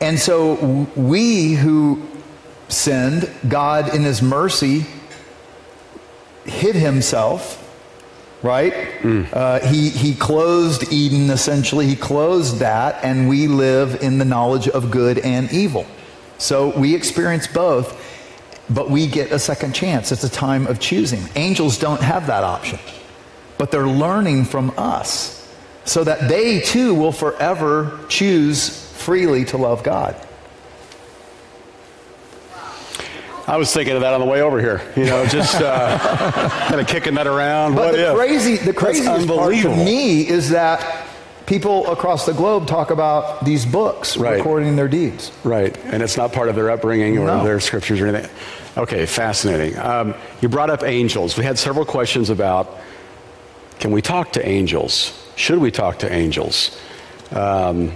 And 0.00 0.18
so 0.18 0.86
we 0.94 1.54
who 1.54 2.02
sinned, 2.68 3.30
God 3.48 3.94
in 3.94 4.02
his 4.02 4.22
mercy 4.22 4.86
hid 6.44 6.76
himself, 6.76 7.64
right? 8.42 8.72
Mm. 8.72 9.28
Uh, 9.32 9.60
he, 9.60 9.90
he 9.90 10.14
closed 10.14 10.92
Eden 10.92 11.30
essentially, 11.30 11.86
he 11.86 11.96
closed 11.96 12.58
that, 12.58 13.02
and 13.04 13.28
we 13.28 13.48
live 13.48 14.02
in 14.02 14.18
the 14.18 14.24
knowledge 14.24 14.68
of 14.68 14.90
good 14.90 15.18
and 15.18 15.50
evil. 15.52 15.86
So 16.38 16.78
we 16.78 16.94
experience 16.94 17.46
both, 17.46 18.04
but 18.70 18.90
we 18.90 19.08
get 19.08 19.32
a 19.32 19.38
second 19.38 19.74
chance. 19.74 20.12
It's 20.12 20.24
a 20.24 20.28
time 20.28 20.66
of 20.68 20.78
choosing. 20.78 21.22
Angels 21.34 21.78
don't 21.78 22.00
have 22.00 22.28
that 22.28 22.44
option 22.44 22.78
but 23.58 23.72
they're 23.72 23.88
learning 23.88 24.44
from 24.44 24.72
us 24.78 25.34
so 25.84 26.04
that 26.04 26.28
they 26.28 26.60
too 26.60 26.94
will 26.94 27.12
forever 27.12 27.98
choose 28.08 28.87
freely 29.08 29.42
to 29.42 29.56
love 29.56 29.82
God. 29.82 30.14
I 33.46 33.56
was 33.56 33.72
thinking 33.72 33.94
of 33.94 34.02
that 34.02 34.12
on 34.12 34.20
the 34.20 34.26
way 34.26 34.42
over 34.42 34.60
here. 34.60 34.82
You 34.96 35.06
know, 35.06 35.24
just 35.24 35.62
uh, 35.62 35.98
kind 36.68 36.78
of 36.78 36.86
kicking 36.86 37.14
that 37.14 37.26
around. 37.26 37.74
But 37.74 37.86
what 37.86 37.92
the 37.92 38.10
if? 38.10 38.16
crazy, 38.18 38.56
the 38.58 38.74
craziest 38.74 39.26
part 39.26 39.54
to 39.54 39.68
me 39.70 40.28
is 40.28 40.50
that 40.50 41.06
people 41.46 41.90
across 41.90 42.26
the 42.26 42.34
globe 42.34 42.66
talk 42.66 42.90
about 42.90 43.46
these 43.46 43.64
books 43.64 44.18
right. 44.18 44.36
recording 44.36 44.76
their 44.76 44.88
deeds. 44.88 45.32
Right, 45.42 45.74
and 45.86 46.02
it's 46.02 46.18
not 46.18 46.34
part 46.34 46.50
of 46.50 46.54
their 46.54 46.70
upbringing 46.70 47.16
or 47.16 47.28
no. 47.28 47.44
their 47.44 47.60
scriptures 47.60 48.02
or 48.02 48.08
anything. 48.08 48.30
Okay, 48.76 49.06
fascinating. 49.06 49.78
Um, 49.78 50.14
you 50.42 50.50
brought 50.50 50.68
up 50.68 50.82
angels. 50.82 51.38
We 51.38 51.44
had 51.44 51.58
several 51.58 51.86
questions 51.86 52.28
about 52.28 52.78
can 53.80 53.90
we 53.90 54.02
talk 54.02 54.32
to 54.32 54.46
angels? 54.46 55.18
Should 55.36 55.60
we 55.60 55.70
talk 55.70 56.00
to 56.00 56.12
angels? 56.12 56.78
Um, 57.30 57.92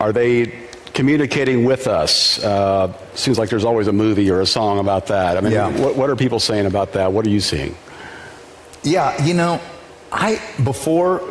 are 0.00 0.12
they 0.12 0.52
communicating 0.94 1.64
with 1.64 1.86
us? 1.86 2.42
Uh, 2.42 2.92
seems 3.14 3.38
like 3.38 3.50
there's 3.50 3.64
always 3.64 3.86
a 3.86 3.92
movie 3.92 4.30
or 4.30 4.40
a 4.40 4.46
song 4.46 4.78
about 4.78 5.06
that. 5.06 5.36
I 5.36 5.40
mean, 5.40 5.52
yeah. 5.52 5.68
what, 5.78 5.94
what 5.94 6.10
are 6.10 6.16
people 6.16 6.40
saying 6.40 6.66
about 6.66 6.94
that? 6.94 7.12
What 7.12 7.26
are 7.26 7.30
you 7.30 7.40
seeing? 7.40 7.76
Yeah, 8.82 9.22
you 9.22 9.34
know, 9.34 9.60
I 10.10 10.40
before 10.64 11.22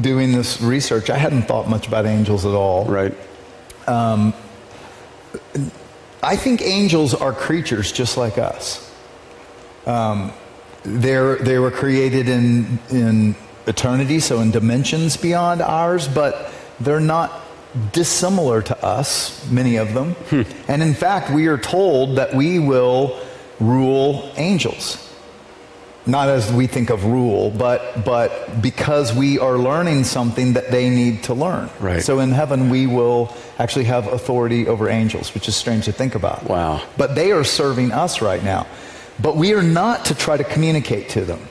doing 0.00 0.32
this 0.32 0.60
research, 0.60 1.08
I 1.10 1.16
hadn't 1.16 1.42
thought 1.42 1.68
much 1.68 1.86
about 1.86 2.04
angels 2.04 2.44
at 2.44 2.52
all. 2.52 2.84
Right. 2.84 3.14
Um, 3.86 4.34
I 6.22 6.36
think 6.36 6.62
angels 6.62 7.14
are 7.14 7.32
creatures 7.32 7.92
just 7.92 8.16
like 8.16 8.38
us. 8.38 8.92
Um, 9.86 10.32
they're, 10.84 11.36
they 11.36 11.58
were 11.58 11.70
created 11.70 12.28
in, 12.28 12.78
in 12.90 13.34
eternity, 13.66 14.20
so 14.20 14.40
in 14.40 14.50
dimensions 14.50 15.16
beyond 15.16 15.62
ours, 15.62 16.08
but 16.08 16.52
they're 16.80 17.00
not 17.00 17.41
dissimilar 17.92 18.62
to 18.62 18.84
us, 18.84 19.50
many 19.50 19.76
of 19.76 19.94
them. 19.94 20.12
Hmm. 20.30 20.42
And 20.68 20.82
in 20.82 20.94
fact, 20.94 21.30
we 21.30 21.46
are 21.46 21.58
told 21.58 22.16
that 22.18 22.34
we 22.34 22.58
will 22.58 23.18
rule 23.60 24.30
angels. 24.36 24.98
Not 26.04 26.28
as 26.28 26.52
we 26.52 26.66
think 26.66 26.90
of 26.90 27.04
rule, 27.04 27.50
but, 27.50 28.04
but 28.04 28.60
because 28.60 29.14
we 29.14 29.38
are 29.38 29.56
learning 29.56 30.02
something 30.02 30.54
that 30.54 30.72
they 30.72 30.90
need 30.90 31.22
to 31.24 31.34
learn. 31.34 31.70
Right. 31.78 32.02
So 32.02 32.18
in 32.18 32.32
heaven, 32.32 32.70
we 32.70 32.88
will 32.88 33.32
actually 33.60 33.84
have 33.84 34.08
authority 34.08 34.66
over 34.66 34.88
angels, 34.88 35.32
which 35.32 35.46
is 35.46 35.54
strange 35.54 35.84
to 35.84 35.92
think 35.92 36.16
about. 36.16 36.42
Wow. 36.44 36.82
But 36.96 37.14
they 37.14 37.30
are 37.30 37.44
serving 37.44 37.92
us 37.92 38.20
right 38.20 38.42
now. 38.42 38.66
But 39.20 39.36
we 39.36 39.54
are 39.54 39.62
not 39.62 40.06
to 40.06 40.16
try 40.16 40.36
to 40.36 40.44
communicate 40.44 41.10
to 41.10 41.24
them. 41.24 41.48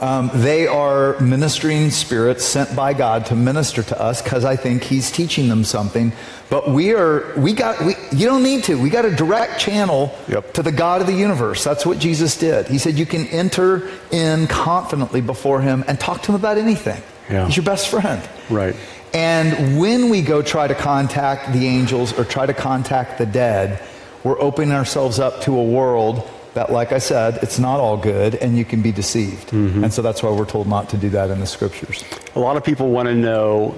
Um, 0.00 0.30
they 0.34 0.66
are 0.66 1.18
ministering 1.20 1.90
spirits 1.90 2.44
sent 2.44 2.74
by 2.74 2.94
God 2.94 3.26
to 3.26 3.36
minister 3.36 3.82
to 3.84 4.00
us 4.00 4.20
because 4.20 4.44
I 4.44 4.56
think 4.56 4.82
He's 4.82 5.10
teaching 5.10 5.48
them 5.48 5.64
something. 5.64 6.12
But 6.50 6.68
we 6.70 6.92
are, 6.92 7.32
we 7.38 7.52
got, 7.52 7.80
we, 7.84 7.94
you 8.12 8.26
don't 8.26 8.42
need 8.42 8.64
to. 8.64 8.74
We 8.80 8.90
got 8.90 9.04
a 9.04 9.14
direct 9.14 9.60
channel 9.60 10.16
Yep. 10.28 10.54
to 10.54 10.62
the 10.62 10.72
God 10.72 11.00
of 11.00 11.06
the 11.06 11.14
universe. 11.14 11.64
That's 11.64 11.86
what 11.86 11.98
Jesus 11.98 12.36
did. 12.36 12.66
He 12.68 12.78
said 12.78 12.98
you 12.98 13.06
can 13.06 13.26
enter 13.28 13.88
in 14.10 14.46
confidently 14.48 15.20
before 15.20 15.60
Him 15.60 15.84
and 15.86 15.98
talk 15.98 16.22
to 16.22 16.32
Him 16.32 16.34
about 16.34 16.58
anything. 16.58 17.00
Yeah. 17.30 17.46
He's 17.46 17.56
your 17.56 17.64
best 17.64 17.88
friend. 17.88 18.20
Right. 18.50 18.76
And 19.14 19.78
when 19.78 20.10
we 20.10 20.22
go 20.22 20.42
try 20.42 20.66
to 20.66 20.74
contact 20.74 21.52
the 21.52 21.66
angels 21.66 22.12
or 22.18 22.24
try 22.24 22.46
to 22.46 22.54
contact 22.54 23.18
the 23.18 23.26
dead, 23.26 23.80
we're 24.24 24.40
opening 24.40 24.72
ourselves 24.72 25.18
up 25.20 25.42
to 25.42 25.56
a 25.56 25.64
world 25.64 26.28
that, 26.54 26.70
like 26.72 26.92
I 26.92 26.98
said, 26.98 27.38
it's 27.42 27.58
not 27.58 27.80
all 27.80 27.96
good 27.96 28.36
and 28.36 28.56
you 28.56 28.64
can 28.64 28.80
be 28.80 28.92
deceived. 28.92 29.52
And 29.52 29.92
so 29.92 30.02
that's 30.02 30.22
why 30.22 30.30
we're 30.30 30.46
told 30.46 30.66
not 30.66 30.88
to 30.90 30.96
do 30.96 31.10
that 31.10 31.30
in 31.30 31.40
the 31.40 31.46
scriptures. 31.46 32.04
A 32.34 32.40
lot 32.40 32.56
of 32.56 32.64
people 32.64 32.90
want 32.90 33.08
to 33.08 33.14
know 33.14 33.76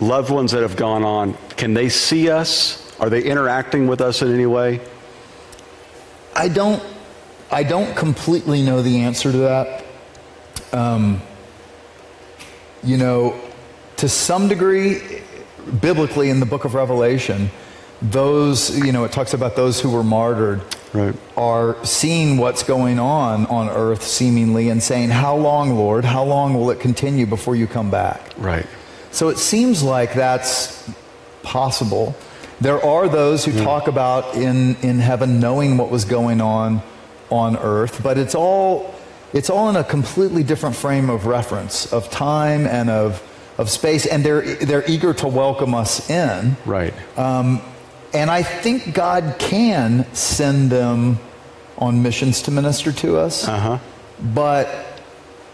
loved 0.00 0.30
ones 0.30 0.52
that 0.52 0.62
have 0.62 0.76
gone 0.76 1.04
on, 1.04 1.34
can 1.56 1.74
they 1.74 1.88
see 1.88 2.28
us? 2.30 2.76
Are 2.98 3.08
they 3.08 3.22
interacting 3.22 3.86
with 3.86 4.00
us 4.00 4.22
in 4.22 4.32
any 4.32 4.46
way? 4.46 4.80
I 6.34 6.48
don't, 6.48 6.82
I 7.50 7.62
don't 7.62 7.96
completely 7.96 8.62
know 8.62 8.82
the 8.82 9.00
answer 9.00 9.30
to 9.30 9.38
that. 9.38 9.84
Um, 10.72 11.20
you 12.82 12.96
know, 12.96 13.40
to 13.98 14.08
some 14.08 14.48
degree, 14.48 15.22
biblically 15.80 16.30
in 16.30 16.40
the 16.40 16.46
book 16.46 16.64
of 16.64 16.74
Revelation, 16.74 17.50
those, 18.00 18.78
you 18.78 18.92
know, 18.92 19.04
it 19.04 19.12
talks 19.12 19.34
about 19.34 19.56
those 19.56 19.80
who 19.80 19.90
were 19.90 20.04
martyred 20.04 20.62
Right. 20.92 21.14
are 21.36 21.76
seeing 21.84 22.36
what's 22.36 22.64
going 22.64 22.98
on 22.98 23.46
on 23.46 23.68
earth 23.68 24.02
seemingly 24.02 24.70
and 24.70 24.82
saying, 24.82 25.10
How 25.10 25.36
long, 25.36 25.76
Lord? 25.76 26.04
How 26.04 26.24
long 26.24 26.54
will 26.54 26.70
it 26.70 26.80
continue 26.80 27.26
before 27.26 27.54
you 27.54 27.66
come 27.66 27.90
back? 27.90 28.32
Right. 28.36 28.66
So 29.12 29.28
it 29.28 29.38
seems 29.38 29.82
like 29.82 30.14
that's 30.14 30.90
possible. 31.42 32.16
There 32.60 32.84
are 32.84 33.08
those 33.08 33.44
who 33.44 33.52
talk 33.64 33.88
about 33.88 34.34
in, 34.34 34.76
in 34.82 34.98
heaven 34.98 35.40
knowing 35.40 35.78
what 35.78 35.90
was 35.90 36.04
going 36.04 36.40
on 36.40 36.82
on 37.30 37.56
earth, 37.56 38.02
but 38.02 38.18
it's 38.18 38.34
all, 38.34 38.94
it's 39.32 39.48
all 39.48 39.70
in 39.70 39.76
a 39.76 39.84
completely 39.84 40.42
different 40.42 40.76
frame 40.76 41.08
of 41.08 41.24
reference, 41.26 41.90
of 41.92 42.10
time 42.10 42.66
and 42.66 42.90
of, 42.90 43.22
of 43.56 43.70
space, 43.70 44.04
and 44.04 44.24
they're, 44.24 44.42
they're 44.56 44.84
eager 44.90 45.14
to 45.14 45.28
welcome 45.28 45.74
us 45.74 46.10
in. 46.10 46.56
Right. 46.66 46.92
Um, 47.16 47.62
And 48.12 48.30
I 48.30 48.42
think 48.42 48.94
God 48.94 49.36
can 49.38 50.06
send 50.14 50.70
them 50.70 51.18
on 51.78 52.02
missions 52.02 52.42
to 52.42 52.50
minister 52.50 52.92
to 52.92 53.16
us, 53.18 53.46
Uh 53.48 53.58
huh. 53.58 53.78
but 54.34 54.68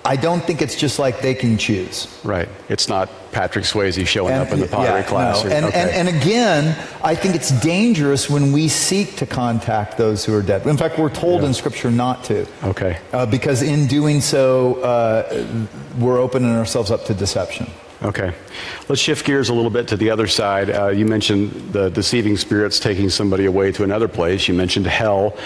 I 0.05 0.15
don't 0.17 0.43
think 0.43 0.63
it's 0.63 0.77
just 0.77 0.99
like 1.01 1.21
they 1.21 1.35
can 1.35 1.59
choose. 1.59 2.07
Right. 2.23 2.49
It's 2.69 2.89
not 2.89 3.09
Patrick 3.33 3.65
Swayze 3.65 4.07
showing 4.07 4.35
up 4.35 4.53
in 4.53 4.61
the 4.61 4.69
pottery 4.69 5.01
yeah, 5.01 5.07
class. 5.07 5.43
no. 5.45 5.51
or- 5.51 5.53
And, 5.53 5.65
okay. 5.67 5.81
and, 5.81 6.09
and 6.09 6.17
again, 6.23 6.77
I 7.03 7.15
think 7.17 7.35
it's 7.35 7.51
dangerous 7.61 8.31
when 8.31 8.53
we 8.53 8.69
seek 8.69 9.17
to 9.17 9.27
contact 9.27 9.99
those 9.99 10.25
who 10.25 10.33
are 10.35 10.43
dead. 10.43 10.65
In 10.67 10.77
fact, 10.77 10.97
we're 10.99 11.11
told 11.11 11.43
in 11.45 11.53
Scripture 11.55 11.91
not 11.91 12.23
to. 12.25 12.47
okay. 12.65 12.99
Uh, 13.13 13.27
because 13.27 13.63
in 13.63 13.89
doing 13.89 14.21
so, 14.21 14.77
uh, 14.77 15.45
we're 15.99 16.19
opening 16.21 16.51
ourselves 16.55 16.91
up 16.93 17.05
to 17.07 17.15
deception. 17.15 17.67
Okay. 18.03 18.35
Let's 18.89 19.01
shift 19.01 19.25
gears 19.25 19.49
a 19.49 19.55
little 19.55 19.71
bit 19.71 19.89
to 19.89 19.97
the 19.97 20.11
other 20.11 20.27
side. 20.27 20.71
Uh, 20.71 20.89
you 20.89 21.07
mentioned 21.07 21.73
the 21.73 21.89
deceiving 21.91 22.37
spirits 22.37 22.79
taking 22.79 23.09
somebody 23.09 23.47
away 23.47 23.73
to 23.73 23.85
another 23.85 24.09
place. 24.09 24.49
You 24.49 24.55
mentioned 24.55 24.87
hell. 24.87 25.37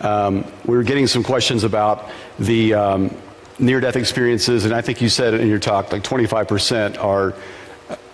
Um, 0.00 0.44
we 0.64 0.76
were 0.76 0.82
getting 0.82 1.06
some 1.06 1.22
questions 1.22 1.64
about 1.64 2.08
the 2.38 2.74
um, 2.74 3.14
near 3.58 3.80
death 3.80 3.96
experiences, 3.96 4.64
and 4.64 4.72
I 4.74 4.80
think 4.80 5.02
you 5.02 5.08
said 5.08 5.34
in 5.34 5.48
your 5.48 5.58
talk 5.58 5.92
like 5.92 6.02
25% 6.02 7.02
are, 7.02 7.34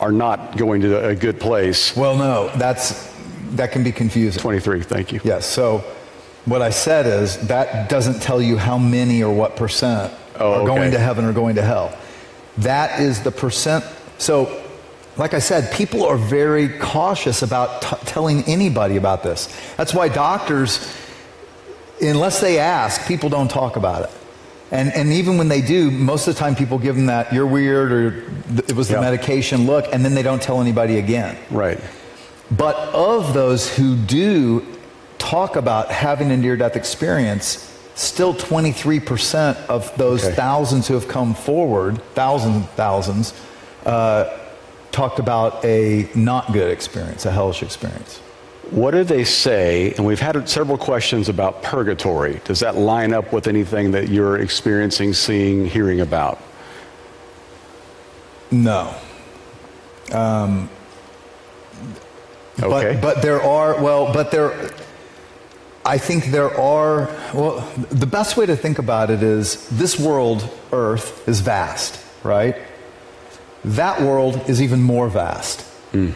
are 0.00 0.12
not 0.12 0.56
going 0.56 0.80
to 0.82 1.06
a 1.08 1.14
good 1.14 1.38
place. 1.38 1.96
Well, 1.96 2.16
no, 2.16 2.48
that's, 2.56 3.12
that 3.52 3.70
can 3.70 3.84
be 3.84 3.92
confusing. 3.92 4.40
23, 4.40 4.82
thank 4.82 5.12
you. 5.12 5.20
Yes. 5.22 5.46
So 5.46 5.84
what 6.46 6.62
I 6.62 6.70
said 6.70 7.06
is 7.06 7.38
that 7.46 7.88
doesn't 7.88 8.20
tell 8.20 8.42
you 8.42 8.56
how 8.56 8.76
many 8.76 9.22
or 9.22 9.32
what 9.32 9.56
percent 9.56 10.12
Oh, 10.36 10.52
are 10.52 10.56
okay. 10.62 10.66
going 10.66 10.90
to 10.90 10.98
heaven 10.98 11.24
or 11.24 11.32
going 11.32 11.54
to 11.54 11.62
hell. 11.62 11.96
That 12.58 13.00
is 13.00 13.22
the 13.22 13.30
percent. 13.32 13.84
So, 14.18 14.62
like 15.16 15.34
I 15.34 15.38
said, 15.38 15.72
people 15.72 16.04
are 16.04 16.16
very 16.16 16.68
cautious 16.68 17.42
about 17.42 17.82
t- 17.82 17.96
telling 18.04 18.42
anybody 18.44 18.96
about 18.96 19.22
this. 19.22 19.48
That's 19.76 19.94
why 19.94 20.08
doctors, 20.08 20.92
unless 22.00 22.40
they 22.40 22.58
ask, 22.58 23.06
people 23.06 23.28
don't 23.28 23.50
talk 23.50 23.76
about 23.76 24.04
it. 24.04 24.10
And, 24.70 24.92
and 24.92 25.12
even 25.12 25.38
when 25.38 25.48
they 25.48 25.60
do, 25.60 25.90
most 25.90 26.26
of 26.26 26.34
the 26.34 26.40
time 26.40 26.56
people 26.56 26.78
give 26.78 26.96
them 26.96 27.06
that, 27.06 27.32
you're 27.32 27.46
weird, 27.46 27.92
or 27.92 28.24
it 28.56 28.72
was 28.74 28.88
the 28.88 28.94
Yeah. 28.94 29.00
medication 29.02 29.66
look, 29.66 29.86
and 29.92 30.04
then 30.04 30.14
they 30.14 30.22
don't 30.22 30.42
tell 30.42 30.60
anybody 30.60 30.98
again. 30.98 31.36
Right. 31.50 31.78
But 32.50 32.76
of 32.92 33.34
those 33.34 33.74
who 33.76 33.96
do 33.96 34.64
talk 35.18 35.56
about 35.56 35.90
having 35.90 36.30
a 36.32 36.36
near 36.36 36.56
death 36.56 36.76
experience, 36.76 37.70
still 37.94 38.34
23% 38.34 39.56
of 39.68 39.96
those 39.96 40.24
Okay. 40.24 40.34
thousands 40.34 40.88
who 40.88 40.94
have 40.94 41.08
come 41.08 41.34
forward, 41.34 42.00
thousands, 42.14 42.66
thousands, 42.76 43.32
uh, 43.86 44.24
talked 44.92 45.18
about 45.18 45.64
a 45.64 46.08
not 46.14 46.52
good 46.52 46.70
experience, 46.70 47.26
a 47.26 47.30
hellish 47.30 47.62
experience. 47.62 48.20
What 48.70 48.92
do 48.92 49.04
they 49.04 49.24
say? 49.24 49.92
And 49.96 50.06
we've 50.06 50.20
had 50.20 50.48
several 50.48 50.78
questions 50.78 51.28
about 51.28 51.62
purgatory. 51.62 52.40
Does 52.44 52.60
that 52.60 52.76
line 52.76 53.12
up 53.12 53.32
with 53.32 53.46
anything 53.46 53.90
that 53.92 54.08
you're 54.08 54.38
experiencing, 54.38 55.12
seeing, 55.12 55.66
hearing 55.66 56.00
about? 56.00 56.38
No. 58.50 58.94
Um, 60.12 60.68
Okay. 62.62 62.92
But, 63.00 63.14
but 63.16 63.22
there 63.22 63.42
are, 63.42 63.82
well, 63.82 64.12
but 64.12 64.30
there, 64.30 64.70
I 65.86 65.98
think 65.98 66.26
there 66.26 66.50
are, 66.58 67.14
well, 67.34 67.60
the 67.90 68.06
best 68.06 68.36
way 68.36 68.46
to 68.46 68.56
think 68.56 68.78
about 68.78 69.10
it 69.10 69.22
is 69.22 69.68
this 69.68 70.00
world, 70.00 70.48
Earth, 70.72 71.28
is 71.28 71.40
vast, 71.40 72.02
right? 72.24 72.56
That 73.64 74.00
world 74.00 74.48
is 74.48 74.62
even 74.62 74.80
more 74.80 75.08
vast. 75.08 75.60
Hmm. 75.92 76.12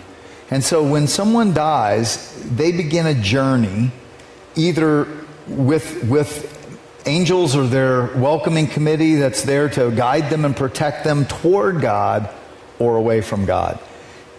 And 0.51 0.65
so 0.65 0.83
when 0.83 1.07
someone 1.07 1.53
dies, 1.53 2.43
they 2.57 2.73
begin 2.73 3.07
a 3.07 3.15
journey 3.15 3.91
either 4.57 5.07
with, 5.47 6.03
with 6.05 6.55
angels 7.07 7.55
or 7.55 7.67
their 7.67 8.07
welcoming 8.17 8.67
committee 8.67 9.17
that's 9.17 9.43
there 9.43 9.69
to 9.69 9.91
guide 9.91 10.31
them 10.31 10.47
and 10.47 10.57
protect 10.57 11.05
them 11.05 11.27
toward 11.27 11.83
God 11.83 12.31
or 12.79 12.97
away 12.97 13.21
from 13.21 13.45
God. 13.45 13.79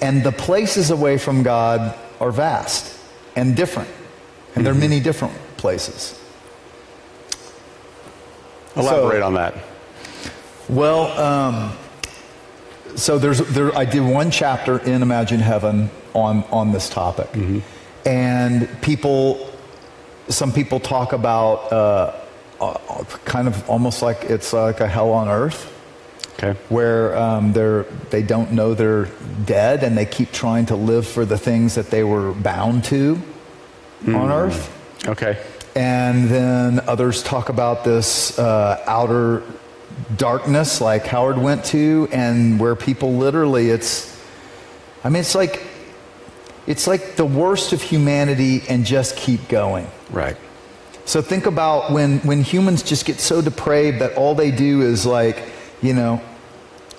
And 0.01 0.23
the 0.23 0.31
places 0.31 0.89
away 0.89 1.19
from 1.19 1.43
God 1.43 1.95
are 2.19 2.31
vast 2.31 2.97
and 3.35 3.55
different. 3.55 3.89
And 4.59 4.65
there 4.65 4.73
are 4.73 4.77
many 4.77 4.99
different 4.99 5.33
places. 5.55 6.19
Elaborate 8.75 9.21
so- 9.21 9.25
on 9.25 9.33
that. 9.35 9.53
Well, 10.67 11.17
um, 11.17 11.77
so 12.97 13.17
there's 13.17 13.39
there. 13.39 13.73
I 13.73 13.85
did 13.85 14.01
one 14.01 14.31
chapter 14.31 14.79
in 14.79 15.01
Imagine 15.01 15.39
Heaven 15.39 15.89
on 16.13 16.43
on 16.51 16.73
this 16.73 16.89
topic, 16.89 17.29
and 18.05 18.67
people, 18.81 19.49
some 20.27 20.51
people 20.51 20.81
talk 20.81 21.13
about 21.13 21.71
uh, 21.71 22.13
uh, 22.59 23.03
kind 23.23 23.47
of 23.47 23.67
almost 23.69 24.01
like 24.01 24.25
it's 24.25 24.51
like 24.51 24.81
a 24.81 24.87
hell 24.89 25.11
on 25.13 25.29
earth, 25.29 25.73
Okay. 26.33 26.59
where 26.67 27.17
um, 27.17 27.53
they're 27.53 27.83
they 28.09 28.21
don't 28.23 28.51
know 28.51 28.73
they're 28.73 29.07
dead 29.45 29.83
and 29.83 29.97
they 29.97 30.05
keep 30.05 30.33
trying 30.33 30.65
to 30.67 30.75
live 30.75 31.07
for 31.07 31.23
the 31.25 31.37
things 31.37 31.75
that 31.75 31.89
they 31.89 32.03
were 32.03 32.33
bound 32.33 32.83
to 32.85 33.19
on 34.07 34.31
earth. 34.31 35.07
Okay. 35.07 35.41
And 35.75 36.29
then 36.29 36.79
others 36.87 37.23
talk 37.23 37.49
about 37.49 37.83
this 37.83 38.37
uh, 38.39 38.83
outer 38.87 39.43
darkness, 40.17 40.81
like 40.81 41.05
Howard 41.05 41.37
went 41.37 41.65
to, 41.65 42.07
and 42.11 42.59
where 42.59 42.75
people 42.75 43.13
literally, 43.13 43.69
it's, 43.69 44.19
I 45.03 45.09
mean, 45.09 45.21
it's 45.21 45.35
like, 45.35 45.65
it's 46.67 46.87
like 46.87 47.15
the 47.15 47.25
worst 47.25 47.73
of 47.73 47.81
humanity 47.81 48.63
and 48.67 48.85
just 48.85 49.15
keep 49.15 49.47
going. 49.47 49.87
Right. 50.09 50.37
So 51.05 51.21
think 51.21 51.45
about 51.45 51.91
when, 51.91 52.19
when 52.19 52.43
humans 52.43 52.83
just 52.83 53.05
get 53.05 53.19
so 53.19 53.41
depraved 53.41 53.99
that 53.99 54.15
all 54.15 54.35
they 54.35 54.51
do 54.51 54.81
is 54.81 55.05
like, 55.05 55.43
you 55.81 55.93
know, 55.93 56.21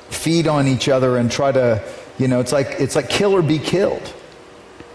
feed 0.08 0.48
on 0.48 0.66
each 0.66 0.88
other 0.88 1.16
and 1.16 1.30
try 1.30 1.52
to, 1.52 1.82
you 2.18 2.28
know, 2.28 2.40
it's 2.40 2.52
like, 2.52 2.76
it's 2.80 2.96
like 2.96 3.08
kill 3.08 3.34
or 3.34 3.42
be 3.42 3.58
killed. 3.58 4.12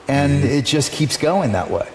And 0.07 0.43
it 0.43 0.65
just 0.65 0.91
keeps 0.91 1.17
going 1.17 1.53
that 1.53 1.71
way. 1.71 1.87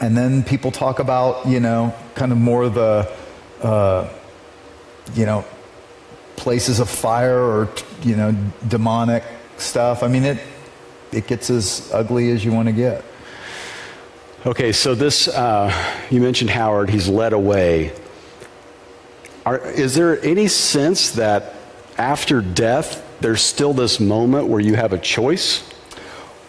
And 0.00 0.16
then 0.16 0.44
people 0.44 0.70
talk 0.70 1.00
about, 1.00 1.46
you 1.46 1.60
know, 1.60 1.94
kind 2.14 2.30
of 2.30 2.38
more 2.38 2.68
the, 2.68 3.12
uh, 3.62 4.08
you 5.14 5.26
know, 5.26 5.44
places 6.36 6.78
of 6.78 6.88
fire 6.88 7.40
or, 7.40 7.68
you 8.02 8.14
know, 8.14 8.32
demonic 8.68 9.24
stuff. 9.56 10.02
I 10.02 10.08
mean, 10.08 10.24
it, 10.24 10.38
it 11.12 11.26
gets 11.26 11.50
as 11.50 11.90
ugly 11.92 12.30
as 12.30 12.44
you 12.44 12.52
want 12.52 12.68
to 12.68 12.72
get. 12.72 13.04
Okay, 14.46 14.70
so 14.70 14.94
this, 14.94 15.26
uh, 15.26 15.72
you 16.10 16.20
mentioned 16.20 16.50
Howard, 16.50 16.90
he's 16.90 17.08
led 17.08 17.32
away. 17.32 17.92
Are, 19.44 19.58
is 19.58 19.96
there 19.96 20.22
any 20.24 20.46
sense 20.46 21.12
that 21.12 21.54
after 21.96 22.40
death, 22.40 23.04
there's 23.20 23.42
still 23.42 23.72
this 23.72 23.98
moment 23.98 24.46
where 24.46 24.60
you 24.60 24.76
have 24.76 24.92
a 24.92 24.98
choice? 24.98 25.68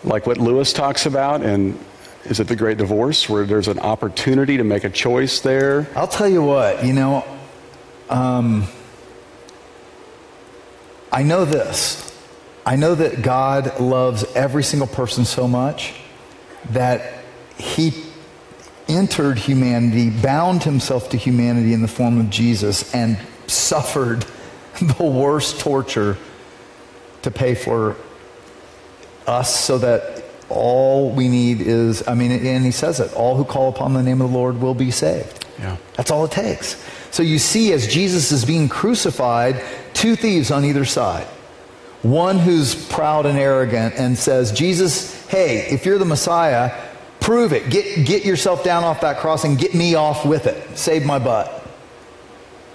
Like 0.03 0.27
what 0.27 0.37
Lewis 0.37 0.71
talks 0.71 1.07
about, 1.07 1.41
and 1.41 1.83
is 2.25 2.39
it 2.39 2.47
the 2.47 2.55
Great 2.55 2.77
Divorce, 2.77 3.29
where 3.29 3.45
there's 3.45 3.67
an 3.67 3.79
opportunity 3.79 4.57
to 4.57 4.63
make 4.63 4.83
a 4.83 4.89
choice 4.89 5.39
there? 5.41 5.87
I'll 5.95 6.07
tell 6.07 6.27
you 6.27 6.43
what, 6.43 6.83
you 6.83 6.93
know, 6.93 7.25
um, 8.09 8.67
I 11.11 11.23
know 11.23 11.45
this. 11.45 12.05
I 12.65 12.75
know 12.75 12.93
that 12.93 13.21
God 13.21 13.79
loves 13.79 14.23
every 14.35 14.63
single 14.63 14.87
person 14.87 15.25
so 15.25 15.47
much 15.47 15.93
that 16.71 17.23
he 17.57 18.03
entered 18.87 19.37
humanity, 19.37 20.09
bound 20.09 20.63
himself 20.63 21.09
to 21.09 21.17
humanity 21.17 21.73
in 21.73 21.81
the 21.81 21.87
form 21.87 22.19
of 22.19 22.29
Jesus, 22.29 22.93
and 22.93 23.17
suffered 23.47 24.25
the 24.81 25.03
worst 25.03 25.59
torture 25.59 26.17
to 27.21 27.31
pay 27.31 27.55
for 27.55 27.95
us 29.25 29.55
so 29.55 29.77
that 29.77 30.18
all 30.49 31.09
we 31.09 31.27
need 31.27 31.61
is, 31.61 32.07
I 32.07 32.13
mean, 32.13 32.31
and 32.31 32.65
he 32.65 32.71
says 32.71 32.99
it, 32.99 33.13
all 33.13 33.35
who 33.35 33.43
call 33.45 33.69
upon 33.69 33.93
the 33.93 34.03
name 34.03 34.21
of 34.21 34.31
the 34.31 34.37
Lord 34.37 34.61
will 34.61 34.73
be 34.73 34.91
saved. 34.91 35.45
Yeah. 35.59 35.77
That's 35.95 36.11
all 36.11 36.25
it 36.25 36.31
takes. 36.31 36.83
So 37.11 37.23
you 37.23 37.39
see, 37.39 37.73
as 37.73 37.87
Jesus 37.87 38.31
is 38.31 38.45
being 38.45 38.69
crucified, 38.69 39.63
two 39.93 40.15
thieves 40.15 40.51
on 40.51 40.65
either 40.65 40.85
side. 40.85 41.25
One 42.01 42.39
who's 42.39 42.87
proud 42.87 43.25
and 43.25 43.37
arrogant 43.37 43.95
and 43.95 44.17
says, 44.17 44.51
Jesus, 44.51 45.27
hey, 45.27 45.67
if 45.69 45.85
you're 45.85 45.97
the 45.97 46.05
Messiah, 46.05 46.73
prove 47.19 47.51
it. 47.51 47.69
Get, 47.69 48.05
get 48.07 48.25
yourself 48.25 48.63
down 48.63 48.83
off 48.83 49.01
that 49.01 49.17
cross 49.17 49.43
and 49.43 49.57
get 49.57 49.73
me 49.73 49.95
off 49.95 50.25
with 50.25 50.47
it. 50.47 50.77
Save 50.77 51.05
my 51.05 51.19
butt. 51.19 51.67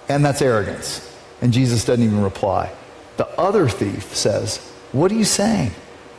And 0.08 0.22
that's 0.24 0.42
arrogance. 0.42 1.10
And 1.40 1.52
Jesus 1.52 1.84
doesn't 1.84 2.04
even 2.04 2.20
reply. 2.20 2.70
The 3.16 3.26
other 3.38 3.68
thief 3.68 4.14
says, 4.14 4.58
What 4.92 5.10
are 5.10 5.14
you 5.14 5.24
saying? 5.24 5.70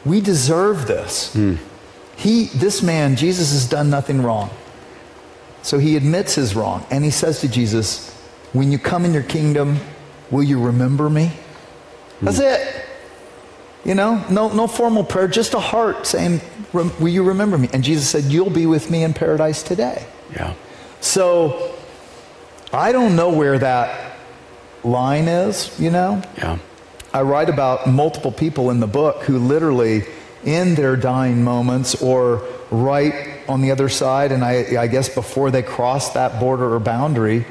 We 0.06 0.22
deserve 0.22 0.88
this. 0.88 1.34
Hmm. 1.34 1.56
He, 2.16 2.46
this 2.46 2.82
man, 2.82 3.16
Jesus, 3.16 3.52
has 3.52 3.68
done 3.68 3.90
nothing 3.90 4.22
wrong. 4.22 4.50
So 5.64 5.80
he 5.80 5.98
admits 5.98 6.36
his 6.36 6.56
wrong. 6.56 6.86
And 6.92 7.04
he 7.04 7.10
says 7.10 7.42
to 7.42 7.48
Jesus, 7.48 8.14
When 8.54 8.72
you 8.72 8.78
come 8.78 9.04
in 9.04 9.14
your 9.14 9.24
kingdom, 9.24 9.80
will 10.32 10.44
you 10.44 10.62
remember 10.62 11.10
me? 11.10 11.28
Hmm. 12.20 12.26
That's 12.26 12.40
it. 12.40 12.86
You 13.84 13.94
know, 13.94 14.26
no, 14.30 14.52
no 14.52 14.68
formal 14.68 15.04
prayer, 15.04 15.28
just 15.28 15.54
a 15.54 15.60
heart 15.60 16.08
saying, 16.08 16.42
Will 16.74 17.08
you 17.08 17.24
remember 17.24 17.58
me? 17.58 17.70
And 17.74 17.84
Jesus 17.84 18.10
said, 18.10 18.26
You'll 18.26 18.50
be 18.50 18.66
with 18.66 18.90
me 18.90 19.04
in 19.04 19.14
paradise 19.14 19.64
today. 19.64 20.06
Yeah. 20.34 20.54
So 21.02 21.76
I 22.74 22.92
don't 22.92 23.16
know 23.16 23.30
where 23.30 23.60
that 23.60 24.18
line 24.84 25.28
is, 25.28 25.78
you 25.80 25.92
know? 25.92 26.22
Yeah. 26.38 26.58
I 27.16 27.22
write 27.22 27.50
about 27.50 27.88
multiple 27.88 28.34
people 28.34 28.72
in 28.72 28.82
the 28.82 28.88
book 28.88 29.24
who 29.24 29.40
literally, 29.40 30.04
in 30.44 30.76
their 30.76 30.98
dying 30.98 31.46
moments 31.46 32.02
or 32.02 32.46
right 32.72 33.40
on 33.48 33.62
the 33.62 33.72
other 33.72 33.88
side, 33.88 34.34
and 34.34 34.44
I, 34.44 34.76
I 34.78 34.88
guess 34.88 35.08
before 35.08 35.50
they 35.50 35.64
crossed 35.64 36.16
that 36.16 36.42
border 36.42 36.74
or 36.74 36.80
boundary, 36.82 37.46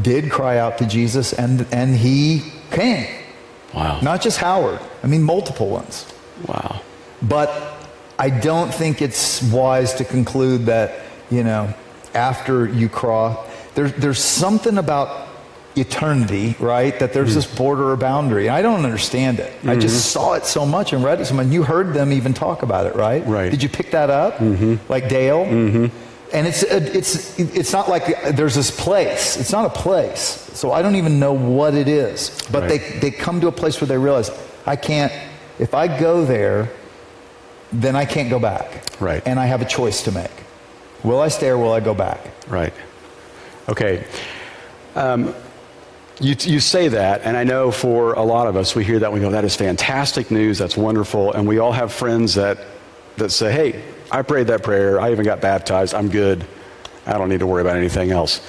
did 0.00 0.30
cry 0.30 0.58
out 0.58 0.78
to 0.78 0.86
Jesus, 0.86 1.32
and, 1.32 1.66
and 1.72 1.96
he 1.96 2.44
came. 2.70 3.08
Wow. 3.74 3.98
Not 4.02 4.22
just 4.22 4.38
Howard, 4.38 4.78
I 5.02 5.08
mean, 5.08 5.24
multiple 5.24 5.68
ones. 5.68 6.06
Wow. 6.46 6.80
But 7.20 7.50
I 8.20 8.30
don't 8.30 8.72
think 8.72 9.02
it's 9.02 9.42
wise 9.42 9.94
to 9.94 10.04
conclude 10.04 10.66
that, 10.66 11.00
you 11.28 11.42
know, 11.42 11.74
after 12.14 12.68
you 12.68 12.88
cross, 12.88 13.36
there, 13.74 13.88
there's 13.88 14.22
something 14.22 14.78
about 14.78 15.27
eternity, 15.76 16.56
right? 16.58 16.98
That 16.98 17.12
there's 17.12 17.34
this 17.34 17.46
mm. 17.46 17.56
border 17.56 17.90
or 17.90 17.96
boundary. 17.96 18.48
I 18.48 18.62
don't 18.62 18.84
understand 18.84 19.38
it. 19.38 19.52
I 19.64 19.76
just 19.76 19.94
mm-hmm. 19.94 20.20
saw 20.20 20.32
it 20.34 20.44
so 20.44 20.66
much 20.66 20.92
and 20.92 21.04
read 21.04 21.20
it 21.20 21.26
so 21.26 21.34
much. 21.34 21.46
You 21.48 21.62
heard 21.62 21.94
them 21.94 22.12
even 22.12 22.34
talk 22.34 22.62
about 22.62 22.86
it, 22.86 22.96
right? 22.96 23.24
Right. 23.26 23.50
Did 23.50 23.62
you 23.62 23.68
pick 23.68 23.90
that 23.92 24.10
up? 24.10 24.34
Mm-hmm. 24.38 24.90
Like 24.90 25.08
Dale? 25.08 25.44
Mm-hmm. 25.44 25.86
And 26.32 26.46
it's, 26.46 26.62
uh, 26.62 26.80
it's, 26.92 27.38
it's 27.38 27.72
not 27.72 27.88
like 27.88 28.34
there's 28.34 28.54
this 28.54 28.70
place. 28.70 29.36
It's 29.38 29.52
not 29.52 29.64
a 29.64 29.70
place. 29.70 30.20
So 30.52 30.72
I 30.72 30.82
don't 30.82 30.96
even 30.96 31.18
know 31.18 31.32
what 31.32 31.74
it 31.74 31.88
is. 31.88 32.38
But 32.50 32.62
Right. 32.62 32.68
they, 32.68 32.98
they 32.98 33.10
come 33.10 33.40
to 33.40 33.48
a 33.48 33.52
place 33.52 33.80
where 33.80 33.88
they 33.88 33.96
realize, 33.96 34.30
I 34.66 34.76
can't, 34.76 35.12
if 35.58 35.74
I 35.74 35.88
go 35.88 36.24
there, 36.24 36.70
then 37.72 37.96
I 37.96 38.04
can't 38.04 38.28
go 38.28 38.38
back. 38.38 38.84
Right. 39.00 39.22
And 39.24 39.38
I 39.38 39.46
have 39.46 39.62
a 39.62 39.64
choice 39.64 40.02
to 40.02 40.12
make. 40.12 40.30
Will 41.02 41.20
I 41.20 41.28
stay 41.28 41.48
or 41.48 41.58
will 41.58 41.72
I 41.72 41.80
go 41.80 41.94
back? 41.94 42.20
Right. 42.48 42.74
Okay. 43.68 44.04
Um, 44.96 45.34
you, 46.20 46.34
you 46.40 46.60
say 46.60 46.88
that, 46.88 47.22
and 47.22 47.36
I 47.36 47.44
know 47.44 47.70
for 47.70 48.14
a 48.14 48.22
lot 48.22 48.46
of 48.48 48.56
us, 48.56 48.74
we 48.74 48.84
hear 48.84 48.98
that 48.98 49.12
we 49.12 49.20
go, 49.20 49.30
that 49.30 49.44
is 49.44 49.54
fantastic 49.54 50.30
news, 50.30 50.58
that's 50.58 50.76
wonderful. 50.76 51.32
And 51.32 51.46
we 51.46 51.58
all 51.58 51.72
have 51.72 51.92
friends 51.92 52.34
that, 52.34 52.58
that 53.16 53.30
say, 53.30 53.52
hey, 53.52 53.84
I 54.10 54.22
prayed 54.22 54.48
that 54.48 54.62
prayer, 54.62 55.00
I 55.00 55.12
even 55.12 55.24
got 55.24 55.40
baptized, 55.40 55.94
I'm 55.94 56.08
good, 56.08 56.44
I 57.06 57.12
don't 57.12 57.28
need 57.28 57.40
to 57.40 57.46
worry 57.46 57.62
about 57.62 57.76
anything 57.76 58.10
else. 58.10 58.46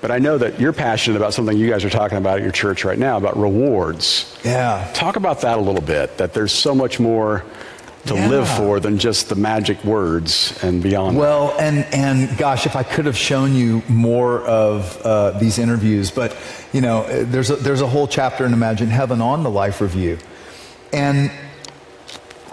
But 0.00 0.10
I 0.10 0.18
know 0.18 0.36
that 0.36 0.58
you're 0.58 0.72
passionate 0.72 1.16
about 1.16 1.32
something 1.32 1.56
you 1.56 1.70
guys 1.70 1.84
are 1.84 1.90
talking 1.90 2.18
about 2.18 2.38
at 2.38 2.42
your 2.42 2.50
church 2.50 2.84
right 2.84 2.98
now 2.98 3.18
about 3.18 3.36
rewards. 3.38 4.36
Yeah. 4.44 4.90
Talk 4.94 5.14
about 5.14 5.42
that 5.42 5.58
a 5.58 5.60
little 5.60 5.80
bit, 5.80 6.18
that 6.18 6.34
there's 6.34 6.50
so 6.50 6.74
much 6.74 6.98
more 6.98 7.44
to 8.06 8.14
Yeah. 8.14 8.28
live 8.28 8.48
for 8.48 8.80
than 8.80 8.98
just 8.98 9.28
the 9.28 9.34
magic 9.36 9.84
words 9.84 10.58
and 10.62 10.82
beyond. 10.82 11.16
Well, 11.16 11.54
and 11.58 11.84
and 11.92 12.36
gosh, 12.36 12.66
if 12.66 12.74
I 12.74 12.82
could 12.82 13.06
have 13.06 13.16
shown 13.16 13.54
you 13.54 13.82
more 13.88 14.40
of 14.40 15.00
uh, 15.04 15.30
these 15.38 15.58
interviews, 15.58 16.10
but 16.10 16.36
you 16.72 16.80
know, 16.80 17.04
there's 17.24 17.50
a, 17.50 17.56
there's 17.56 17.80
a 17.80 17.86
whole 17.86 18.08
chapter 18.08 18.44
in 18.44 18.52
Imagine 18.52 18.88
Heaven 18.88 19.20
on 19.20 19.44
the 19.44 19.50
life 19.50 19.80
review, 19.80 20.18
and 20.92 21.30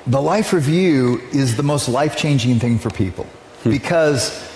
the 0.05 0.21
life 0.21 0.53
review 0.53 1.19
is 1.31 1.55
the 1.57 1.63
most 1.63 1.89
life 1.89 2.15
changing 2.15 2.59
thing 2.59 2.77
for 2.77 2.89
people 2.91 3.25
because 3.63 4.47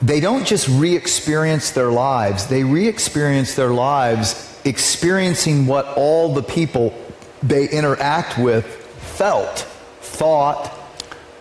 they 0.00 0.20
don't 0.20 0.46
just 0.46 0.68
re-experience 0.68 1.70
their 1.72 1.90
lives; 1.90 2.46
they 2.46 2.64
re-experience 2.64 3.54
their 3.54 3.70
lives 3.72 4.58
experiencing 4.64 5.66
what 5.66 5.86
all 5.96 6.32
the 6.32 6.42
people 6.42 6.94
they 7.42 7.68
interact 7.68 8.38
with 8.38 8.80
felt, 9.14 9.66
thought, 10.00 10.72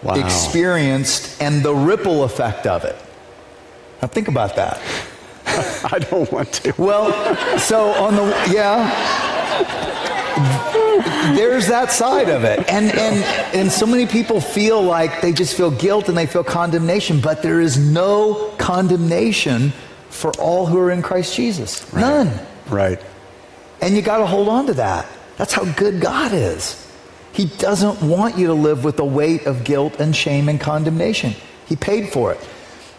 Wow. 0.03 0.15
experienced, 0.15 1.41
and 1.41 1.63
the 1.63 1.73
ripple 1.73 2.25
effect 2.25 2.67
of 2.67 2.83
it. 2.83 2.95
Now 4.01 4.09
think 4.09 4.27
about 4.27 4.55
that. 4.57 4.81
I 5.93 5.99
don't 5.99 6.29
want 6.29 6.51
to. 6.53 6.73
Well, 6.77 7.07
so 7.57 7.91
on 7.91 8.15
the 8.17 8.23
yeah, 8.51 8.83
there's 11.35 11.67
that 11.67 11.91
side 11.91 12.29
of 12.29 12.43
it, 12.43 12.59
and 12.69 12.91
and 12.91 13.23
and 13.55 13.71
so 13.71 13.85
many 13.85 14.05
people 14.05 14.41
feel 14.41 14.81
like 14.81 15.21
they 15.21 15.31
just 15.31 15.55
feel 15.55 15.71
guilt 15.71 16.09
and 16.09 16.17
they 16.17 16.25
feel 16.25 16.43
condemnation, 16.43 17.21
but 17.21 17.41
there 17.41 17.61
is 17.61 17.77
no 17.77 18.53
condemnation 18.57 19.71
for 20.09 20.31
all 20.33 20.65
who 20.65 20.77
are 20.79 20.91
in 20.91 21.01
Christ 21.01 21.35
Jesus. 21.35 21.91
None. 21.93 22.29
Right. 22.69 22.99
And 23.81 23.95
you 23.95 24.01
got 24.01 24.17
to 24.17 24.25
hold 24.25 24.47
on 24.49 24.65
to 24.67 24.73
that. 24.75 25.07
That's 25.37 25.53
how 25.53 25.65
good 25.73 25.99
God 26.01 26.31
is. 26.33 26.79
He 27.33 27.45
doesn't 27.45 28.01
want 28.07 28.37
you 28.37 28.47
to 28.47 28.53
live 28.53 28.83
with 28.83 28.97
the 28.97 29.05
weight 29.05 29.47
of 29.47 29.63
guilt 29.63 29.99
and 29.99 30.15
shame 30.15 30.47
and 30.47 30.61
condemnation. 30.61 31.33
He 31.67 31.75
paid 31.75 32.09
for 32.09 32.31
it. 32.31 32.49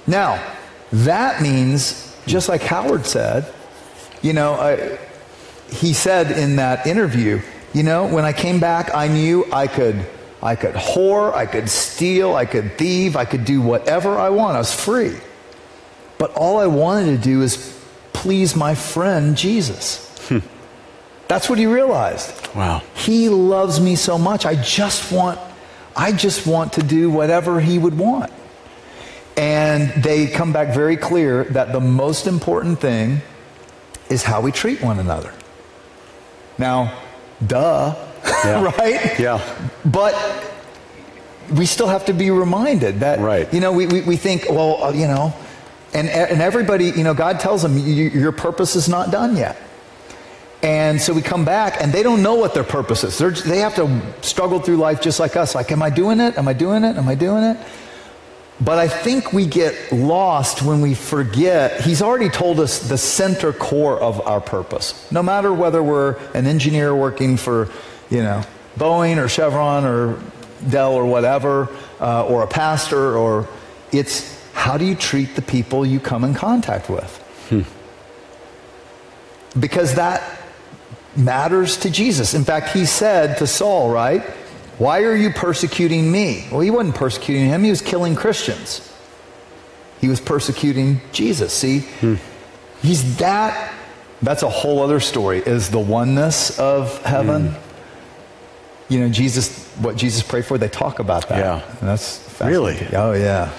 Now, 0.07 0.45
that 0.93 1.41
means, 1.41 2.17
just 2.27 2.49
like 2.49 2.63
Howard 2.63 3.07
said, 3.07 3.53
you 4.23 4.33
know, 4.33 4.55
I, 4.55 4.99
he 5.71 5.93
said 5.93 6.33
in 6.33 6.57
that 6.57 6.87
interview, 6.87 7.41
you 7.73 7.83
know, 7.83 8.07
when 8.07 8.25
I 8.25 8.33
came 8.33 8.61
back, 8.61 8.95
I 8.95 9.09
knew 9.09 9.45
I 9.53 9.67
could, 9.67 10.07
I 10.43 10.57
could 10.57 10.75
whore, 10.75 11.33
I 11.33 11.47
could 11.47 11.71
steal, 11.71 12.35
I 12.35 12.45
could 12.45 12.77
thieve, 12.77 13.17
I 13.17 13.25
could 13.25 13.45
do 13.45 13.63
whatever 13.63 14.19
I 14.19 14.31
want. 14.31 14.57
I 14.57 14.59
was 14.59 14.75
free. 14.75 15.17
But 16.19 16.33
all 16.35 16.59
I 16.59 16.67
wanted 16.67 17.17
to 17.17 17.23
do 17.23 17.43
is 17.43 17.79
please 18.13 18.55
my 18.55 18.75
friend 18.75 19.37
Jesus. 19.37 20.14
That's 21.29 21.49
what 21.49 21.59
he 21.59 21.67
realized. 21.67 22.33
Wow. 22.55 22.83
He 22.95 23.29
loves 23.29 23.81
me 23.81 23.97
so 23.97 24.19
much. 24.19 24.45
I 24.47 24.55
just 24.61 25.11
want 25.13 25.39
I 25.97 26.13
just 26.13 26.47
want 26.47 26.73
to 26.75 26.83
do 26.83 27.11
whatever 27.11 27.61
he 27.61 27.79
would 27.79 27.97
want. 27.97 28.33
And 29.37 29.91
they 30.03 30.27
come 30.27 30.53
back 30.53 30.75
very 30.75 30.97
clear 30.97 31.45
that 31.45 31.73
the 31.73 31.81
most 31.81 32.27
important 32.27 32.81
thing 32.81 33.21
is 34.09 34.23
how 34.23 34.41
we 34.41 34.53
treat 34.53 34.83
one 34.83 34.99
another. 34.99 35.33
Now, 36.59 36.99
duh, 37.45 37.95
Yeah. 38.45 38.65
right? 38.79 39.19
Yeah. 39.19 39.41
But 39.85 40.15
we 41.53 41.67
still 41.67 41.89
have 41.89 42.05
to 42.07 42.13
be 42.13 42.31
reminded 42.31 43.01
that, 43.01 43.19
Right. 43.21 43.53
you 43.53 43.61
know, 43.61 43.73
we, 43.73 43.87
we, 43.87 44.01
we 44.03 44.17
think, 44.17 44.47
well, 44.49 44.83
uh, 44.85 44.93
you 44.93 45.07
know, 45.07 45.33
and, 45.93 46.09
and 46.09 46.41
everybody, 46.41 46.87
you 46.87 47.05
know, 47.05 47.15
God 47.15 47.39
tells 47.41 47.63
them, 47.63 47.77
your 47.79 48.33
purpose 48.33 48.75
is 48.77 48.89
not 48.89 49.11
done 49.11 49.37
yet. 49.37 49.57
And 50.65 50.99
so 50.99 51.13
we 51.13 51.21
come 51.21 51.45
back 51.45 51.83
and 51.83 51.93
they 51.93 52.03
don't 52.03 52.23
know 52.23 52.37
what 52.37 52.55
their 52.55 52.65
purpose 52.65 53.05
is. 53.05 53.19
They're, 53.19 53.33
they 53.33 53.59
have 53.59 53.75
to 53.75 54.01
struggle 54.23 54.61
through 54.61 54.79
life 54.79 55.03
just 55.03 55.21
like 55.21 55.37
us. 55.37 55.55
Like, 55.55 55.71
am 55.71 55.83
I 55.83 55.91
doing 55.91 56.21
it? 56.21 56.39
Am 56.39 56.49
I 56.49 56.55
doing 56.55 56.85
it? 56.85 56.97
Am 56.97 57.07
I 57.07 57.15
doing 57.15 57.45
it? 57.45 57.59
But 58.63 58.79
I 58.79 58.89
think 58.89 59.35
we 59.35 59.45
get 59.45 59.93
lost 59.93 60.63
when 60.63 60.81
we 60.81 60.95
forget. 60.95 61.83
He's 61.83 62.01
already 62.01 62.31
told 62.31 62.61
us 62.61 62.89
the 62.89 62.97
center 62.97 63.53
core 63.53 64.01
of 64.01 64.27
our 64.27 64.41
purpose. 64.41 65.11
No 65.13 65.23
matter 65.23 65.53
whether 65.53 65.83
we're 65.83 66.17
an 66.33 66.47
engineer 66.47 66.97
working 66.97 67.37
for, 67.37 67.69
you 68.09 68.23
know, 68.23 68.43
Boeing 68.79 69.23
or 69.23 69.29
Chevron 69.29 69.85
or 69.85 70.19
Dell 70.71 70.95
or 70.95 71.05
whatever, 71.05 71.69
uh, 72.01 72.27
or 72.27 72.43
a 72.43 72.47
pastor, 72.47 73.19
or 73.19 73.47
it's 73.93 74.43
how 74.55 74.79
do 74.79 74.87
you 74.87 74.95
treat 74.95 75.37
the 75.37 75.43
people 75.43 75.85
you 75.85 76.01
come 76.01 76.25
in 76.25 76.33
contact 76.33 76.89
with? 76.89 77.19
Hmm. 77.51 77.63
Because 79.61 79.97
that 79.97 80.23
matters 81.17 81.77
to 81.79 81.91
Jesus. 81.91 82.35
In 82.35 82.45
fact, 82.45 82.71
he 82.71 82.87
said 82.87 83.39
to 83.39 83.47
Saul, 83.47 83.91
right? 83.91 84.23
Why 84.79 85.03
are 85.03 85.15
you 85.15 85.31
persecuting 85.31 86.11
me? 86.11 86.47
Well, 86.51 86.61
he 86.61 86.71
wasn't 86.71 86.97
persecuting 86.97 87.47
him, 87.47 87.63
he 87.63 87.71
was 87.71 87.81
killing 87.81 88.15
Christians. 88.15 88.91
He 90.01 90.09
was 90.09 90.21
persecuting 90.21 91.01
Jesus. 91.13 91.53
See? 91.53 91.81
Hmm. 91.81 92.17
He's 92.83 93.17
that 93.19 93.73
that's 94.23 94.43
a 94.43 94.49
whole 94.49 94.83
other 94.83 95.01
story 95.01 95.39
is 95.39 95.71
the 95.71 95.79
oneness 95.79 96.59
of 96.59 97.03
heaven. 97.03 97.49
Hmm. 97.49 98.93
You 98.93 99.01
know, 99.01 99.09
Jesus 99.09 99.65
what 99.77 99.97
Jesus 99.97 100.23
prayed 100.23 100.45
for, 100.45 100.59
they 100.59 100.69
talk 100.69 100.99
about 100.99 101.29
that. 101.29 101.39
Yeah. 101.39 101.79
And 101.81 101.89
that's 101.89 102.41
Really? 102.41 102.87
Oh 102.93 103.13
yeah. 103.13 103.51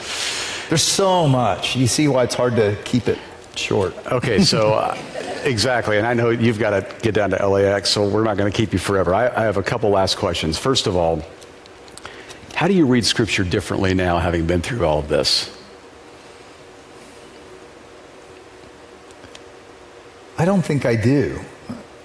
There's 0.69 0.83
so 0.83 1.27
much. 1.27 1.75
You 1.75 1.87
see 1.87 2.07
why 2.07 2.23
it's 2.23 2.35
hard 2.35 2.55
to 2.55 2.77
keep 2.83 3.07
it 3.07 3.19
short. 3.55 3.95
Okay, 4.11 4.39
so 4.43 4.73
uh, 4.73 4.97
exactly, 5.45 5.97
and 5.97 6.05
I 6.05 6.13
know 6.13 6.29
you've 6.29 6.59
got 6.59 6.71
to 6.71 6.95
get 7.01 7.13
down 7.13 7.29
to 7.29 7.47
LAX, 7.47 7.89
so 7.89 8.09
we're 8.09 8.23
not 8.23 8.35
going 8.35 8.51
to 8.51 8.57
keep 8.57 8.73
you 8.73 8.79
forever. 8.79 9.13
I, 9.13 9.27
I 9.27 9.43
have 9.43 9.57
a 9.57 9.63
couple 9.63 9.89
last 9.91 10.17
questions. 10.17 10.57
First 10.57 10.87
of 10.87 10.97
all, 10.97 11.23
how 12.53 12.67
do 12.67 12.73
you 12.73 12.85
read 12.85 13.05
Scripture 13.05 13.43
differently 13.43 13.93
now, 13.93 14.17
having 14.17 14.47
been 14.47 14.61
through 14.61 14.85
all 14.85 14.99
of 14.99 15.07
this? 15.07 15.51
I 20.37 20.45
don't 20.45 20.61
think 20.61 20.85
I 20.85 20.95
do, 20.95 21.39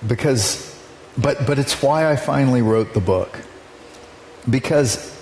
because, 0.06 0.78
but 1.18 1.46
but 1.46 1.58
it's 1.58 1.82
why 1.82 2.10
I 2.10 2.16
finally 2.16 2.62
wrote 2.62 2.94
the 2.94 3.00
book, 3.00 3.40
because, 4.48 5.16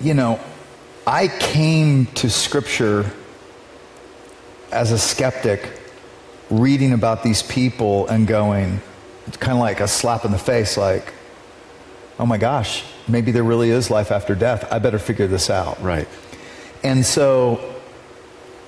you 0.00 0.14
know, 0.14 0.40
I 1.06 1.28
came 1.28 2.06
to 2.06 2.30
Scripture 2.30 3.10
as 4.72 4.92
a 4.92 4.98
skeptic 4.98 5.80
reading 6.50 6.92
about 6.92 7.22
these 7.22 7.42
people 7.42 8.06
and 8.08 8.26
going, 8.26 8.80
it's 9.26 9.36
kind 9.36 9.54
of 9.54 9.60
like 9.60 9.80
a 9.80 9.88
slap 9.88 10.24
in 10.24 10.30
the 10.32 10.38
face, 10.38 10.76
like, 10.76 11.12
oh 12.18 12.26
my 12.26 12.38
gosh, 12.38 12.84
maybe 13.08 13.32
there 13.32 13.44
really 13.44 13.70
is 13.70 13.90
life 13.90 14.10
after 14.10 14.34
death. 14.34 14.70
I 14.72 14.78
better 14.78 14.98
figure 14.98 15.26
this 15.26 15.50
out. 15.50 15.82
Right. 15.82 16.08
And 16.82 17.04
so, 17.04 17.74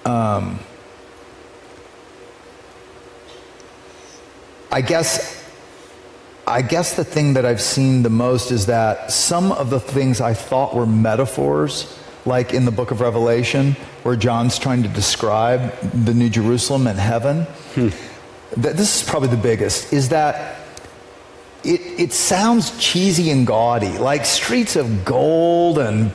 um, 0.05 0.59
I 4.71 4.81
guess, 4.81 5.49
I 6.47 6.63
guess 6.63 6.95
the 6.95 7.05
thing 7.05 7.35
that 7.35 7.45
I've 7.45 7.61
seen 7.61 8.03
the 8.03 8.11
most 8.11 8.51
is 8.51 8.67
that 8.67 9.13
some 9.13 9.53
of 9.53 9.71
the 9.71 9.81
things 9.81 10.21
I 10.21 10.35
thought 10.35 10.75
were 10.75 10.87
metaphors 10.87 11.99
like 12.27 12.53
in 12.55 12.65
the 12.65 12.71
book 12.71 12.91
of 12.91 13.01
Revelation, 13.01 13.73
where 14.03 14.17
John's 14.17 14.59
trying 14.59 14.83
to 14.83 14.89
describe 14.89 15.79
the 15.81 16.15
New 16.15 16.29
Jerusalem 16.29 16.87
and 16.87 16.99
heaven. 16.99 17.45
Hmm. 17.75 17.89
This 18.57 19.03
is 19.03 19.09
probably 19.09 19.29
the 19.29 19.37
biggest, 19.37 19.93
is 19.93 20.09
that 20.09 20.57
it, 21.65 21.81
it 21.99 22.13
sounds 22.13 22.79
cheesy 22.79 23.31
and 23.31 23.47
gaudy, 23.47 23.99
like 23.99 24.25
streets 24.25 24.77
of 24.77 25.05
gold 25.05 25.79
and 25.79 26.13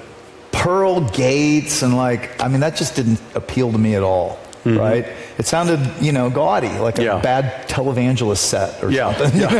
pearl 0.51 1.01
gates, 1.09 1.81
and 1.81 1.95
like, 1.95 2.41
I 2.41 2.47
mean, 2.47 2.61
that 2.61 2.75
just 2.75 2.95
didn't 2.95 3.21
appeal 3.35 3.71
to 3.71 3.77
me 3.77 3.95
at 3.95 4.03
all. 4.03 4.39
Mm-hmm. 4.63 4.77
right? 4.79 5.05
It 5.37 5.45
sounded, 5.45 5.79
you 6.01 6.13
know, 6.13 6.29
gaudy, 6.29 6.69
like 6.69 6.97
a 6.97 7.03
yeah. 7.03 7.19
bad 7.19 7.67
televangelist 7.67 8.37
set 8.37 8.81
or 8.81 8.91
yeah. 8.91 9.13
something. 9.13 9.41
Yeah. 9.41 9.51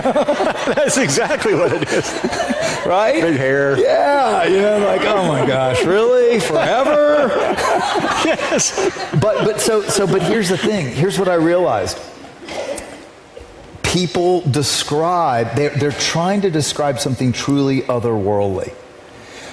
That's 0.65 0.97
exactly 0.97 1.53
what 1.53 1.71
it 1.71 1.87
is. 1.91 2.11
right? 2.85 3.21
Big 3.21 3.37
hair. 3.37 3.79
Yeah, 3.79 4.43
you 4.45 4.61
know, 4.61 4.79
like, 4.79 5.01
oh 5.03 5.27
my 5.27 5.45
gosh, 5.45 5.83
really? 5.85 6.39
Forever? 6.39 7.27
yes. 8.25 8.75
But 9.11 9.45
but 9.45 9.61
so 9.61 9.83
so 9.83 10.05
but 10.05 10.21
here's 10.21 10.49
the 10.49 10.57
thing. 10.57 10.93
Here's 10.93 11.17
what 11.17 11.29
I 11.29 11.35
realized. 11.35 11.97
People 13.83 14.41
describe, 14.41 15.55
they're, 15.55 15.69
they're 15.69 15.91
trying 15.91 16.41
to 16.41 16.49
describe 16.49 16.99
something 16.99 17.31
truly 17.31 17.81
otherworldly. 17.81 18.73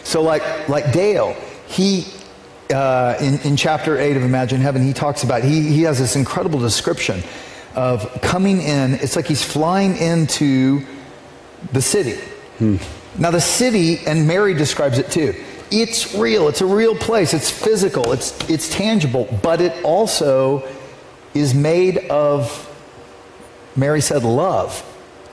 So 0.03 0.22
like 0.22 0.68
like 0.68 0.92
Dale, 0.92 1.37
he 1.66 2.07
uh, 2.72 3.16
in, 3.20 3.40
in 3.40 3.57
chapter 3.57 3.98
8 3.98 4.16
of 4.16 4.22
Imagine 4.22 4.61
Heaven, 4.61 4.83
he 4.83 4.92
talks 4.92 5.24
about, 5.24 5.42
he, 5.42 5.62
he 5.62 5.83
has 5.83 5.98
this 5.98 6.14
incredible 6.14 6.61
description 6.61 7.22
of 7.75 8.21
coming 8.23 8.61
in. 8.61 8.95
It's 8.95 9.17
like 9.17 9.27
he's 9.27 9.45
flying 9.45 9.97
into 9.97 10.85
the 11.73 11.83
city. 11.83 12.21
Hmm. 12.59 12.77
Now, 13.19 13.31
the 13.31 13.41
city, 13.41 13.99
and 14.07 14.27
Mary 14.27 14.55
describes 14.55 14.99
it 14.99 15.11
too, 15.11 15.35
it's 15.71 16.15
real. 16.15 16.49
It's 16.49 16.61
a 16.61 16.67
real 16.67 16.97
place. 16.97 17.33
It's 17.35 17.51
physical. 17.51 18.13
It's, 18.13 18.37
it's 18.49 18.69
tangible. 18.69 19.29
But 19.43 19.61
it 19.61 19.85
also 19.85 20.69
is 21.35 21.55
made 21.55 21.99
of, 22.09 22.67
Mary 23.77 24.01
said, 24.01 24.25
love. 24.25 24.85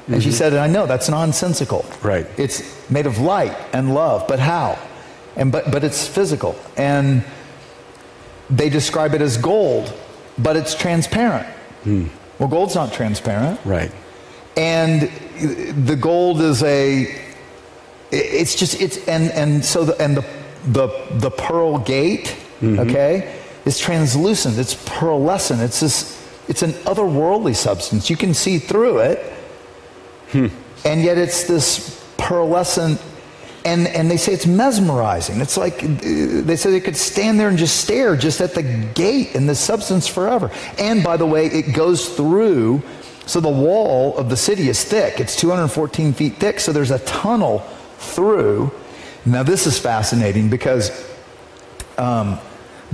And 0.05 0.15
mm-hmm. 0.15 0.21
she 0.21 0.31
said, 0.31 0.53
I 0.53 0.67
know 0.67 0.85
that's 0.85 1.09
nonsensical. 1.09 1.85
Right. 2.03 2.27
It's 2.37 2.89
made 2.89 3.07
of 3.07 3.17
light 3.19 3.55
and 3.73 3.93
love. 3.93 4.27
But 4.27 4.39
how? 4.39 4.77
and 5.37 5.51
but 5.51 5.71
but 5.71 5.83
it's 5.83 6.05
physical 6.05 6.55
and 6.75 7.23
they 8.49 8.69
describe 8.69 9.13
it 9.13 9.21
as 9.21 9.37
gold 9.37 9.93
but 10.37 10.57
it's 10.57 10.75
transparent 10.75 11.47
hmm. 11.83 12.07
Well 12.39 12.49
gold's 12.49 12.75
not 12.75 12.93
transparent. 12.93 13.59
Right. 13.65 13.91
And 14.55 15.09
the 15.85 15.95
gold 15.95 16.41
is 16.41 16.63
a 16.63 17.13
it's 18.11 18.55
just 18.55 18.81
it's 18.81 19.07
and 19.07 19.31
and 19.31 19.63
so 19.63 19.85
the 19.85 20.01
and 20.01 20.17
the 20.17 20.25
the, 20.67 20.87
the 21.11 21.31
pearl 21.31 21.79
gate 21.79 22.35
mm-hmm. 22.59 22.79
okay 22.79 23.35
is 23.65 23.79
translucent. 23.79 24.57
It's 24.57 24.75
pearlescent. 24.85 25.61
It's 25.61 25.79
this 25.79 26.17
it's 26.47 26.61
an 26.61 26.71
otherworldly 26.85 27.55
substance. 27.55 28.09
You 28.09 28.17
can 28.17 28.33
see 28.33 28.59
through 28.59 28.99
it. 28.99 29.33
Hmm. 30.31 30.47
and 30.83 31.01
yet 31.01 31.17
it's 31.17 31.45
this 31.45 32.03
pearlescent 32.17 32.99
and, 33.67 33.85
and 33.87 34.09
they 34.09 34.15
say 34.15 34.31
it's 34.31 34.47
mesmerizing. 34.47 35.41
It's 35.41 35.57
like 35.57 35.79
they 35.81 36.55
say 36.55 36.71
they 36.71 36.79
could 36.79 36.95
stand 36.95 37.37
there 37.37 37.49
and 37.49 37.57
just 37.57 37.81
stare 37.81 38.15
just 38.15 38.39
at 38.39 38.53
the 38.53 38.63
gate 38.63 39.35
and 39.35 39.47
the 39.47 39.55
substance 39.55 40.07
forever. 40.07 40.49
And 40.79 41.03
by 41.03 41.17
the 41.17 41.25
way, 41.25 41.47
it 41.47 41.75
goes 41.75 42.07
through, 42.15 42.81
so 43.25 43.41
the 43.41 43.49
wall 43.49 44.17
of 44.17 44.29
the 44.29 44.37
city 44.37 44.69
is 44.69 44.81
thick. 44.85 45.19
It's 45.19 45.35
214 45.35 46.13
feet 46.13 46.37
thick, 46.37 46.61
so 46.61 46.71
there's 46.71 46.91
a 46.91 46.99
tunnel 46.99 47.59
through. 47.97 48.71
Now, 49.25 49.43
this 49.43 49.67
is 49.67 49.77
fascinating 49.77 50.49
because 50.49 50.89
um, 51.97 52.39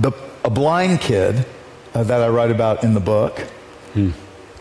the, 0.00 0.10
a 0.44 0.50
blind 0.50 1.00
kid 1.00 1.46
uh, 1.94 2.02
that 2.02 2.20
I 2.20 2.28
write 2.30 2.50
about 2.50 2.82
in 2.82 2.94
the 2.94 3.00
book, 3.00 3.38
hmm. 3.92 4.10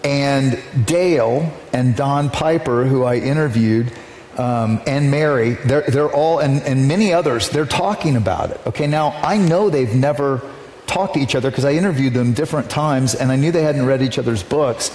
and 0.03 0.61
Dale 0.85 1.51
and 1.73 1.95
Don 1.95 2.29
Piper, 2.29 2.85
who 2.85 3.03
I 3.03 3.15
interviewed, 3.15 3.91
um, 4.37 4.81
and 4.87 5.11
Mary, 5.11 5.51
they're, 5.65 5.83
they're 5.83 6.11
all, 6.11 6.39
and, 6.39 6.61
and 6.63 6.87
many 6.87 7.13
others, 7.13 7.49
they're 7.49 7.65
talking 7.65 8.15
about 8.15 8.51
it. 8.51 8.59
Okay, 8.67 8.87
now 8.87 9.09
I 9.09 9.37
know 9.37 9.69
they've 9.69 9.93
never 9.93 10.41
talked 10.87 11.15
to 11.15 11.19
each 11.19 11.35
other 11.35 11.49
because 11.49 11.65
I 11.65 11.73
interviewed 11.73 12.13
them 12.13 12.33
different 12.33 12.69
times 12.69 13.15
and 13.15 13.31
I 13.31 13.35
knew 13.35 13.51
they 13.51 13.63
hadn't 13.63 13.85
read 13.85 14.01
each 14.01 14.17
other's 14.17 14.43
books. 14.43 14.91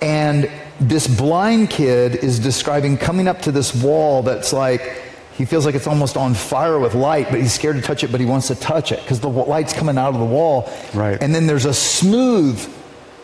And 0.00 0.50
this 0.80 1.06
blind 1.06 1.70
kid 1.70 2.16
is 2.16 2.38
describing 2.38 2.98
coming 2.98 3.28
up 3.28 3.42
to 3.42 3.52
this 3.52 3.74
wall 3.74 4.22
that's 4.22 4.52
like, 4.52 5.02
he 5.34 5.44
feels 5.44 5.66
like 5.66 5.74
it's 5.74 5.86
almost 5.86 6.16
on 6.16 6.34
fire 6.34 6.78
with 6.78 6.94
light, 6.94 7.28
but 7.30 7.40
he's 7.40 7.52
scared 7.52 7.76
to 7.76 7.82
touch 7.82 8.04
it, 8.04 8.12
but 8.12 8.20
he 8.20 8.26
wants 8.26 8.48
to 8.48 8.54
touch 8.54 8.92
it 8.92 9.00
because 9.00 9.20
the 9.20 9.28
light's 9.28 9.72
coming 9.72 9.98
out 9.98 10.14
of 10.14 10.20
the 10.20 10.26
wall. 10.26 10.70
Right. 10.94 11.20
And 11.20 11.34
then 11.34 11.46
there's 11.46 11.64
a 11.64 11.74
smooth 11.74 12.60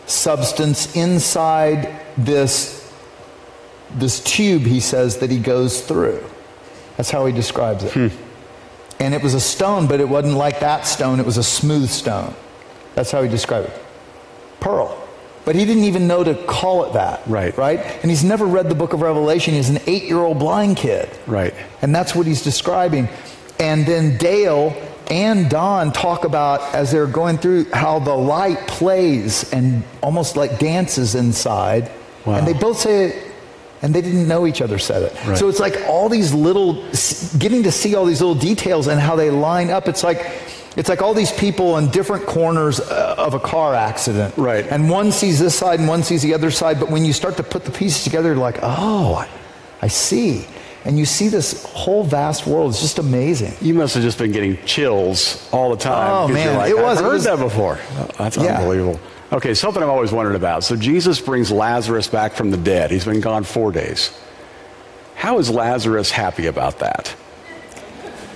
substance 0.07 0.95
inside 0.95 2.01
this 2.17 2.80
this 3.95 4.23
tube, 4.23 4.63
he 4.63 4.79
says, 4.79 5.17
that 5.19 5.29
he 5.29 5.39
goes 5.39 5.81
through. 5.81 6.23
That's 6.97 7.11
how 7.11 7.25
he 7.25 7.33
describes 7.33 7.83
it. 7.83 7.93
Hmm. 7.93 8.07
And 8.99 9.13
it 9.13 9.23
was 9.23 9.33
a 9.33 9.39
stone, 9.39 9.87
but 9.87 9.99
it 9.99 10.07
wasn't 10.07 10.35
like 10.35 10.59
that 10.59 10.85
stone, 10.85 11.19
it 11.19 11.25
was 11.25 11.37
a 11.37 11.43
smooth 11.43 11.89
stone. 11.89 12.35
That's 12.95 13.11
how 13.11 13.23
he 13.23 13.29
described 13.29 13.69
it. 13.69 13.81
Pearl. 14.59 14.97
But 15.43 15.55
he 15.55 15.65
didn't 15.65 15.85
even 15.85 16.07
know 16.07 16.23
to 16.23 16.35
call 16.45 16.85
it 16.85 16.93
that. 16.93 17.21
Right. 17.25 17.57
Right? 17.57 17.79
And 17.79 18.11
he's 18.11 18.23
never 18.23 18.45
read 18.45 18.69
the 18.69 18.75
book 18.75 18.93
of 18.93 19.01
Revelation. 19.01 19.55
He's 19.55 19.69
an 19.69 19.79
eight 19.87 20.03
year 20.03 20.19
old 20.19 20.37
blind 20.37 20.77
kid. 20.77 21.09
Right. 21.25 21.53
And 21.81 21.95
that's 21.95 22.13
what 22.13 22.27
he's 22.27 22.43
describing. 22.43 23.09
And 23.59 23.85
then 23.85 24.17
Dale 24.17 24.75
and 25.09 25.49
Don 25.49 25.91
talk 25.91 26.23
about, 26.23 26.61
as 26.75 26.91
they're 26.91 27.07
going 27.07 27.37
through, 27.39 27.71
how 27.71 27.99
the 27.99 28.13
light 28.13 28.67
plays 28.67 29.51
and 29.51 29.83
almost 30.01 30.37
like 30.37 30.59
dances 30.59 31.15
inside. 31.15 31.91
Wow. 32.25 32.35
And 32.35 32.47
they 32.47 32.53
both 32.53 32.77
say 32.77 33.30
and 33.81 33.93
they 33.93 34.01
didn't 34.01 34.27
know 34.27 34.45
each 34.45 34.61
other 34.61 34.77
said 34.77 35.01
it. 35.03 35.25
Right. 35.27 35.37
So 35.37 35.49
it's 35.49 35.59
like 35.59 35.75
all 35.87 36.07
these 36.09 36.33
little, 36.33 36.73
getting 37.37 37.63
to 37.63 37.71
see 37.71 37.95
all 37.95 38.05
these 38.05 38.21
little 38.21 38.35
details 38.35 38.87
and 38.87 38.99
how 39.01 39.15
they 39.15 39.29
line 39.31 39.69
up. 39.69 39.87
It's 39.87 40.03
like, 40.03 40.19
it's 40.77 40.87
like 40.87 41.01
all 41.01 41.13
these 41.13 41.31
people 41.33 41.77
in 41.77 41.89
different 41.89 42.25
corners 42.25 42.79
uh, 42.79 43.15
of 43.17 43.33
a 43.33 43.39
car 43.39 43.73
accident. 43.73 44.35
Right. 44.37 44.65
And 44.67 44.89
one 44.89 45.11
sees 45.11 45.39
this 45.39 45.55
side 45.55 45.79
and 45.79 45.87
one 45.89 46.03
sees 46.03 46.21
the 46.21 46.33
other 46.33 46.51
side. 46.51 46.79
But 46.79 46.89
when 46.91 47.03
you 47.05 47.11
start 47.11 47.37
to 47.37 47.43
put 47.43 47.65
the 47.65 47.71
pieces 47.71 48.03
together, 48.03 48.29
you're 48.29 48.37
like, 48.37 48.59
oh, 48.61 49.27
I, 49.81 49.87
see. 49.87 50.45
And 50.85 50.97
you 50.97 51.05
see 51.05 51.27
this 51.27 51.63
whole 51.65 52.03
vast 52.03 52.47
world. 52.47 52.71
It's 52.71 52.81
just 52.81 52.99
amazing. 52.99 53.53
You 53.61 53.73
must 53.73 53.95
have 53.95 54.03
just 54.03 54.17
been 54.17 54.31
getting 54.31 54.57
chills 54.65 55.49
all 55.51 55.71
the 55.71 55.77
time. 55.77 56.09
Oh, 56.09 56.27
man, 56.27 56.55
like, 56.57 56.69
it 56.69 56.75
was- 56.77 56.97
I've 56.99 57.03
it 57.05 57.07
heard 57.07 57.13
was- 57.13 57.23
that 57.25 57.39
before. 57.39 57.79
That's 58.17 58.37
Yeah. 58.37 58.59
unbelievable. 58.59 58.99
Okay, 59.31 59.53
something 59.53 59.81
I've 59.81 59.89
always 59.89 60.11
wondered 60.11 60.35
about. 60.35 60.63
So 60.63 60.75
Jesus 60.75 61.21
brings 61.21 61.51
Lazarus 61.51 62.07
back 62.07 62.33
from 62.33 62.51
the 62.51 62.57
dead. 62.57 62.91
He's 62.91 63.05
been 63.05 63.21
gone 63.21 63.43
four 63.43 63.71
days. 63.71 64.11
How 65.15 65.39
is 65.39 65.49
Lazarus 65.49 66.11
happy 66.11 66.47
about 66.47 66.79
that? 66.79 67.15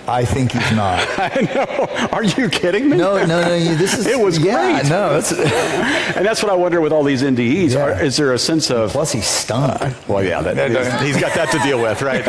I 0.08 0.24
think 0.24 0.52
he's 0.52 0.72
not. 0.72 1.00
I 1.20 1.42
know. 1.54 2.08
Are 2.12 2.24
you 2.24 2.48
kidding 2.48 2.88
me? 2.90 2.96
No, 2.98 3.18
no, 3.26 3.42
no. 3.42 3.56
you- 3.56 3.76
This 3.76 3.98
is. 3.98 4.06
It 4.16 4.20
was 4.20 4.38
yeah, 4.38 4.82
great. 4.84 4.90
No, 4.90 5.18
it's. 5.18 5.32
And 6.16 6.24
that's 6.26 6.42
what 6.44 6.52
I 6.52 6.56
wonder 6.56 6.80
with 6.80 6.94
all 6.94 7.04
these 7.04 7.24
NDEs. 7.24 7.72
Yeah. 7.74 7.80
Are, 7.80 8.02
is 8.04 8.16
there 8.16 8.32
a 8.34 8.38
sense 8.40 8.70
of 8.72 8.92
Plus, 8.92 9.12
he's 9.12 9.26
stunned. 9.26 9.96
well, 10.08 10.24
yeah, 10.24 10.42
that, 10.42 10.72
he's- 10.72 11.02
he's 11.02 11.20
got 11.20 11.34
that 11.34 11.50
to 11.52 11.60
deal 11.60 11.82
with, 11.82 12.02
right? 12.04 12.24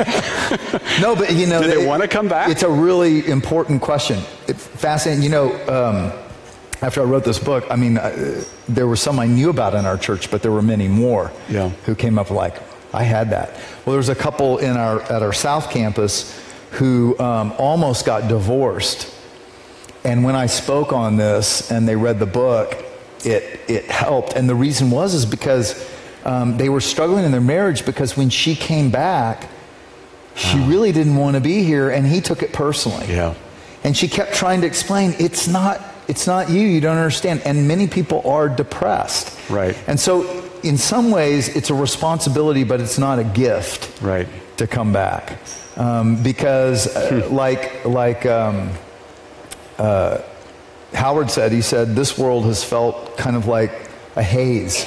No, 1.01 1.15
but 1.15 1.33
you 1.35 1.47
know, 1.47 1.61
Do 1.63 1.69
they 1.69 1.83
it- 1.85 1.87
wanna 1.87 2.09
come 2.09 2.27
back? 2.29 2.49
It's 2.49 2.63
a 2.65 2.71
really 2.71 3.29
important 3.29 3.83
question. 3.83 4.19
It's 4.49 4.67
fascinating. 4.67 5.23
You 5.23 5.29
know, 5.31 5.53
um, 5.69 6.13
after 6.83 7.01
I 7.01 7.05
wrote 7.05 7.25
this 7.25 7.39
book, 7.39 7.65
I 7.71 7.77
mean, 7.77 7.97
uh, 7.99 8.45
there 8.69 8.87
were 8.87 8.97
some 8.97 9.19
I 9.19 9.27
knew 9.27 9.51
about 9.51 9.75
in 9.75 9.87
our 9.87 9.97
church, 9.97 10.31
but 10.31 10.43
there 10.43 10.53
were 10.53 10.63
many 10.63 10.89
more 10.89 11.33
Yeah. 11.49 11.71
who 11.87 11.95
came 11.95 12.19
up 12.19 12.31
like, 12.31 12.55
I 12.93 13.03
had 13.03 13.31
that. 13.31 13.51
Well, 13.85 13.93
there 13.93 13.97
was 13.97 14.09
a 14.09 14.15
couple 14.15 14.59
in 14.59 14.77
our 14.77 15.01
at 15.03 15.23
our 15.23 15.33
South 15.33 15.71
campus 15.71 16.39
who 16.73 17.19
um, 17.19 17.53
almost 17.59 18.05
got 18.07 18.29
divorced, 18.29 19.13
and 20.05 20.25
when 20.25 20.35
I 20.37 20.47
spoke 20.47 20.93
on 20.93 21.17
this 21.17 21.71
and 21.71 21.89
they 21.89 21.97
read 21.97 22.19
the 22.19 22.27
book, 22.27 22.77
it 23.25 23.61
it 23.69 23.85
helped. 23.87 24.35
And 24.35 24.49
the 24.49 24.55
reason 24.55 24.91
was 24.91 25.15
is 25.15 25.27
because 25.27 25.75
um, 26.25 26.57
they 26.59 26.69
were 26.69 26.81
struggling 26.81 27.25
in 27.25 27.33
their 27.33 27.41
marriage 27.41 27.85
because 27.87 28.17
when 28.17 28.31
she 28.31 28.55
came 28.55 28.91
back, 28.91 29.49
she 30.35 30.59
really 30.61 30.93
didn't 30.93 31.17
want 31.17 31.35
to 31.35 31.41
be 31.41 31.63
here, 31.65 31.91
and 31.91 32.07
he 32.07 32.21
took 32.21 32.43
it 32.43 32.53
personally. 32.53 33.07
Yeah. 33.09 33.35
And 33.85 33.97
she 33.97 34.09
kept 34.09 34.35
trying 34.35 34.61
to 34.63 34.67
explain, 34.67 35.15
it's 35.19 35.47
not, 35.49 35.81
it's 36.09 36.27
not 36.27 36.51
you, 36.51 36.61
you 36.61 36.81
don't 36.81 36.97
understand. 36.97 37.43
And 37.45 37.67
many 37.67 37.89
people 37.89 38.23
are 38.29 38.49
depressed. 38.49 39.37
Right. 39.51 39.77
And 39.87 39.99
so, 39.99 40.45
in 40.63 40.79
some 40.79 41.11
ways, 41.11 41.55
it's 41.55 41.71
a 41.71 41.75
responsibility, 41.75 42.65
but 42.65 42.81
it's 42.81 42.99
not 42.99 43.19
a 43.19 43.25
gift 43.25 44.01
Right. 44.03 44.29
to 44.57 44.67
come 44.67 44.93
back. 44.93 45.39
Um, 45.77 46.23
because, 46.23 46.87
uh, 46.97 47.29
like, 47.31 47.85
like 47.85 48.25
um, 48.27 48.71
uh, 49.79 50.19
Howard 50.95 51.31
said, 51.31 51.53
he 51.53 51.61
said, 51.61 51.95
this 51.95 52.17
world 52.17 52.45
has 52.45 52.65
felt 52.65 53.17
kind 53.19 53.37
of 53.37 53.47
like 53.47 53.73
a 54.17 54.23
haze, 54.23 54.87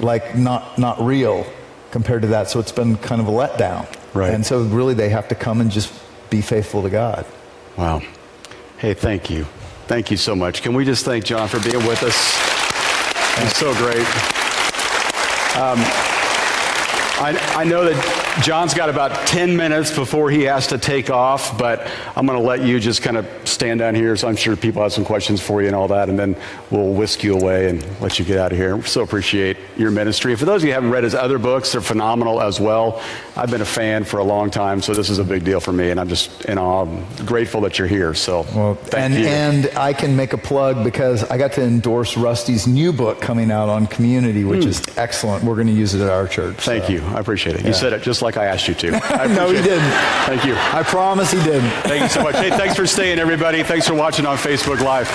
like 0.00 0.34
not, 0.36 0.78
not 0.78 1.00
real 1.00 1.44
compared 1.90 2.22
to 2.22 2.28
that. 2.28 2.48
So 2.48 2.58
it's 2.58 2.72
been 2.72 2.96
kind 2.96 3.20
of 3.20 3.28
a 3.28 3.32
letdown. 3.32 3.86
Right. 4.14 4.32
And 4.32 4.44
so, 4.46 4.62
really, 4.62 4.94
they 4.94 5.10
have 5.10 5.28
to 5.28 5.34
come 5.34 5.60
and 5.60 5.70
just 5.70 5.92
be 6.30 6.40
faithful 6.40 6.82
to 6.82 6.90
God. 6.90 7.26
Wow. 7.76 8.00
Hey, 8.78 8.94
thank 8.94 9.28
you. 9.28 9.46
Thank 9.86 10.10
you 10.10 10.16
so 10.16 10.34
much. 10.34 10.62
Can 10.62 10.74
we 10.74 10.84
just 10.84 11.04
thank 11.04 11.24
John 11.24 11.48
for 11.48 11.60
being 11.60 11.84
with 11.86 12.02
us? 12.02 12.16
He's 13.42 13.56
so 13.56 13.74
great. 13.74 14.06
Um, 15.56 15.78
I, 17.20 17.38
I 17.56 17.64
know 17.64 17.84
that 17.84 17.96
John's 18.40 18.72
got 18.72 18.88
about 18.88 19.26
10 19.26 19.56
minutes 19.56 19.94
before 19.94 20.30
he 20.30 20.44
has 20.44 20.66
to 20.68 20.78
take 20.78 21.10
off, 21.10 21.58
but 21.58 21.86
I'm 22.16 22.26
going 22.26 22.38
to 22.38 22.44
let 22.44 22.62
you 22.62 22.80
just 22.80 23.02
kind 23.02 23.18
of 23.18 23.26
stand 23.44 23.80
down 23.80 23.94
here. 23.94 24.16
So 24.16 24.26
I'm 24.26 24.36
sure 24.36 24.56
people 24.56 24.82
have 24.82 24.92
some 24.92 25.04
questions 25.04 25.42
for 25.42 25.60
you 25.60 25.66
and 25.66 25.76
all 25.76 25.88
that, 25.88 26.08
and 26.08 26.18
then 26.18 26.34
we'll 26.70 26.94
whisk 26.94 27.22
you 27.22 27.36
away 27.36 27.68
and 27.68 27.84
let 28.00 28.18
you 28.18 28.24
get 28.24 28.38
out 28.38 28.50
of 28.50 28.56
here. 28.56 28.76
We 28.76 28.82
so 28.84 29.02
appreciate 29.02 29.58
your 29.76 29.90
ministry. 29.90 30.34
For 30.34 30.46
those 30.46 30.62
of 30.62 30.66
you 30.66 30.70
who 30.70 30.74
haven't 30.74 30.90
read 30.90 31.04
his 31.04 31.14
other 31.14 31.38
books, 31.38 31.72
they're 31.72 31.82
phenomenal 31.82 32.40
as 32.40 32.58
well. 32.58 33.02
I've 33.36 33.50
been 33.50 33.60
a 33.60 33.66
fan 33.66 34.04
for 34.04 34.18
a 34.18 34.24
long 34.24 34.50
time, 34.50 34.80
so 34.80 34.94
this 34.94 35.10
is 35.10 35.18
a 35.18 35.24
big 35.24 35.44
deal 35.44 35.60
for 35.60 35.72
me, 35.72 35.90
and 35.90 36.00
I'm 36.00 36.08
just 36.08 36.46
in 36.46 36.56
awe. 36.56 36.86
I'm 36.86 37.26
grateful 37.26 37.60
that 37.62 37.78
you're 37.78 37.88
here. 37.88 38.14
So 38.14 38.46
Well, 38.54 38.74
thank 38.76 39.14
and, 39.14 39.14
you. 39.14 39.26
and 39.28 39.66
I 39.76 39.92
can 39.92 40.16
make 40.16 40.32
a 40.32 40.38
plug 40.38 40.84
because 40.84 41.22
I 41.24 41.36
got 41.36 41.52
to 41.52 41.62
endorse 41.62 42.16
Rusty's 42.16 42.66
new 42.66 42.94
book 42.94 43.20
coming 43.20 43.50
out 43.50 43.68
on 43.68 43.86
community, 43.86 44.44
which 44.44 44.64
hmm. 44.64 44.70
is 44.70 44.82
excellent. 44.96 45.44
We're 45.44 45.54
going 45.54 45.66
to 45.66 45.72
use 45.74 45.94
it 45.94 46.00
at 46.00 46.08
our 46.08 46.26
church. 46.26 46.56
Thank 46.56 46.84
so. 46.84 46.92
you. 46.92 47.02
I 47.02 47.20
appreciate 47.20 47.56
it. 47.56 47.66
You 47.66 47.74
said 47.74 47.92
it 47.92 48.02
just 48.02 48.21
like 48.22 48.36
I 48.36 48.46
asked 48.46 48.68
you 48.68 48.74
to. 48.74 48.94
I 49.20 49.26
No, 49.26 49.50
he 49.50 49.56
it. 49.58 49.62
didn't. 49.64 49.90
Thank 50.26 50.44
you. 50.44 50.54
I 50.56 50.82
promise 50.82 51.30
he 51.32 51.42
didn't. 51.42 51.68
Thank 51.82 52.02
you 52.02 52.08
so 52.08 52.22
much. 52.22 52.36
Hey, 52.36 52.50
thanks 52.50 52.74
for 52.76 52.86
staying, 52.86 53.18
everybody. 53.18 53.62
Thanks 53.62 53.86
for 53.88 53.94
watching 53.94 54.24
on 54.26 54.36
Facebook 54.36 54.80
Live. 54.80 55.08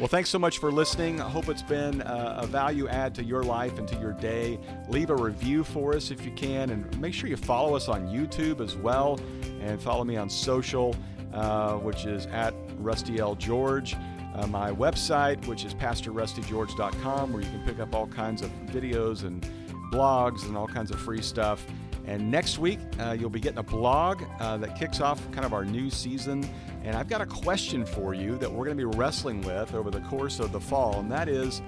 Well, 0.00 0.08
thanks 0.08 0.30
so 0.30 0.38
much 0.38 0.56
for 0.60 0.72
listening. 0.72 1.20
I 1.20 1.28
hope 1.28 1.50
it's 1.50 1.60
been 1.60 2.00
uh, 2.00 2.38
a 2.42 2.46
value 2.46 2.88
add 2.88 3.14
to 3.16 3.22
your 3.22 3.42
life 3.42 3.78
and 3.78 3.86
to 3.88 3.96
your 3.98 4.14
day. 4.14 4.58
Leave 4.88 5.10
a 5.10 5.14
review 5.14 5.62
for 5.62 5.94
us 5.94 6.10
if 6.10 6.24
you 6.24 6.32
can, 6.32 6.70
and 6.70 6.98
make 6.98 7.12
sure 7.12 7.28
you 7.28 7.36
follow 7.36 7.76
us 7.76 7.86
on 7.86 8.06
YouTube 8.06 8.62
as 8.62 8.74
well, 8.76 9.20
and 9.60 9.78
follow 9.82 10.02
me 10.02 10.16
on 10.16 10.30
social, 10.30 10.96
uh, 11.34 11.74
which 11.74 12.06
is 12.06 12.24
at 12.28 12.54
Rusty 12.78 13.18
L. 13.18 13.34
George. 13.34 13.94
Uh, 14.36 14.46
my 14.46 14.70
website, 14.70 15.46
which 15.46 15.66
is 15.66 15.74
PastorRustyGeorge.com, 15.74 17.30
where 17.34 17.42
you 17.42 17.50
can 17.50 17.62
pick 17.66 17.78
up 17.78 17.94
all 17.94 18.06
kinds 18.06 18.40
of 18.40 18.50
videos 18.70 19.24
and 19.24 19.46
blogs 19.90 20.46
and 20.46 20.56
all 20.56 20.66
kinds 20.66 20.90
of 20.90 21.00
free 21.00 21.22
stuff. 21.22 21.64
And 22.06 22.30
next 22.30 22.58
week, 22.58 22.78
uh, 22.98 23.16
you'll 23.18 23.30
be 23.30 23.40
getting 23.40 23.58
a 23.58 23.62
blog 23.62 24.22
uh, 24.40 24.56
that 24.56 24.76
kicks 24.76 25.00
off 25.00 25.20
kind 25.32 25.44
of 25.44 25.52
our 25.52 25.64
new 25.64 25.90
season. 25.90 26.48
And 26.82 26.96
I've 26.96 27.08
got 27.08 27.20
a 27.20 27.26
question 27.26 27.84
for 27.84 28.14
you 28.14 28.36
that 28.38 28.50
we're 28.50 28.64
going 28.64 28.76
to 28.76 28.88
be 28.88 28.96
wrestling 28.96 29.42
with 29.42 29.74
over 29.74 29.90
the 29.90 30.00
course 30.00 30.40
of 30.40 30.50
the 30.50 30.60
fall, 30.60 30.98
and 30.98 31.12
that 31.12 31.28
is 31.28 31.60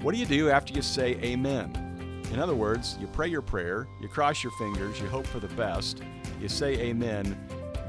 what 0.00 0.12
do 0.14 0.20
you 0.20 0.26
do 0.26 0.50
after 0.50 0.72
you 0.72 0.82
say 0.82 1.16
amen? 1.22 2.22
In 2.32 2.38
other 2.38 2.54
words, 2.54 2.96
you 3.00 3.06
pray 3.08 3.28
your 3.28 3.42
prayer, 3.42 3.86
you 4.00 4.08
cross 4.08 4.42
your 4.42 4.52
fingers, 4.52 5.00
you 5.00 5.06
hope 5.06 5.26
for 5.26 5.40
the 5.40 5.48
best, 5.48 6.02
you 6.40 6.48
say 6.48 6.74
amen, 6.74 7.38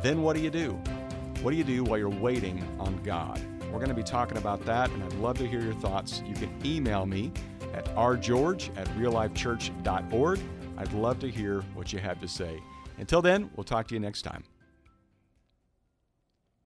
then 0.04 0.22
what 0.22 0.36
do 0.36 0.42
you 0.42 0.50
do? 0.50 0.72
What 1.42 1.52
do 1.52 1.58
you 1.58 1.64
do 1.64 1.84
while 1.84 1.98
you're 1.98 2.10
waiting 2.10 2.62
on 2.80 3.02
God? 3.04 3.42
We're 3.72 3.80
going 3.80 3.90
to 3.90 3.96
be 3.96 4.04
talking 4.04 4.38
about 4.38 4.64
that, 4.66 4.92
and 4.92 5.04
I'd 5.04 5.14
love 5.14 5.38
to 5.40 5.48
hear 5.48 5.62
your 5.62 5.74
thoughts. 5.74 6.22
You 6.28 6.36
can 6.36 6.54
email 6.64 7.06
me 7.06 7.32
at 7.74 7.86
rgeorge 7.96 8.76
at 8.78 8.88
reallifechurch.org. 8.90 10.40
I'd 10.78 10.94
love 10.94 11.20
to 11.20 11.30
hear 11.30 11.62
what 11.76 11.94
you 11.94 12.00
have 12.00 12.20
to 12.22 12.28
say. 12.28 12.62
Until 12.98 13.22
then, 13.22 13.50
we'll 13.56 13.64
talk 13.64 13.88
to 13.88 13.94
you 13.94 14.00
next 14.00 14.22
time. 14.22 14.44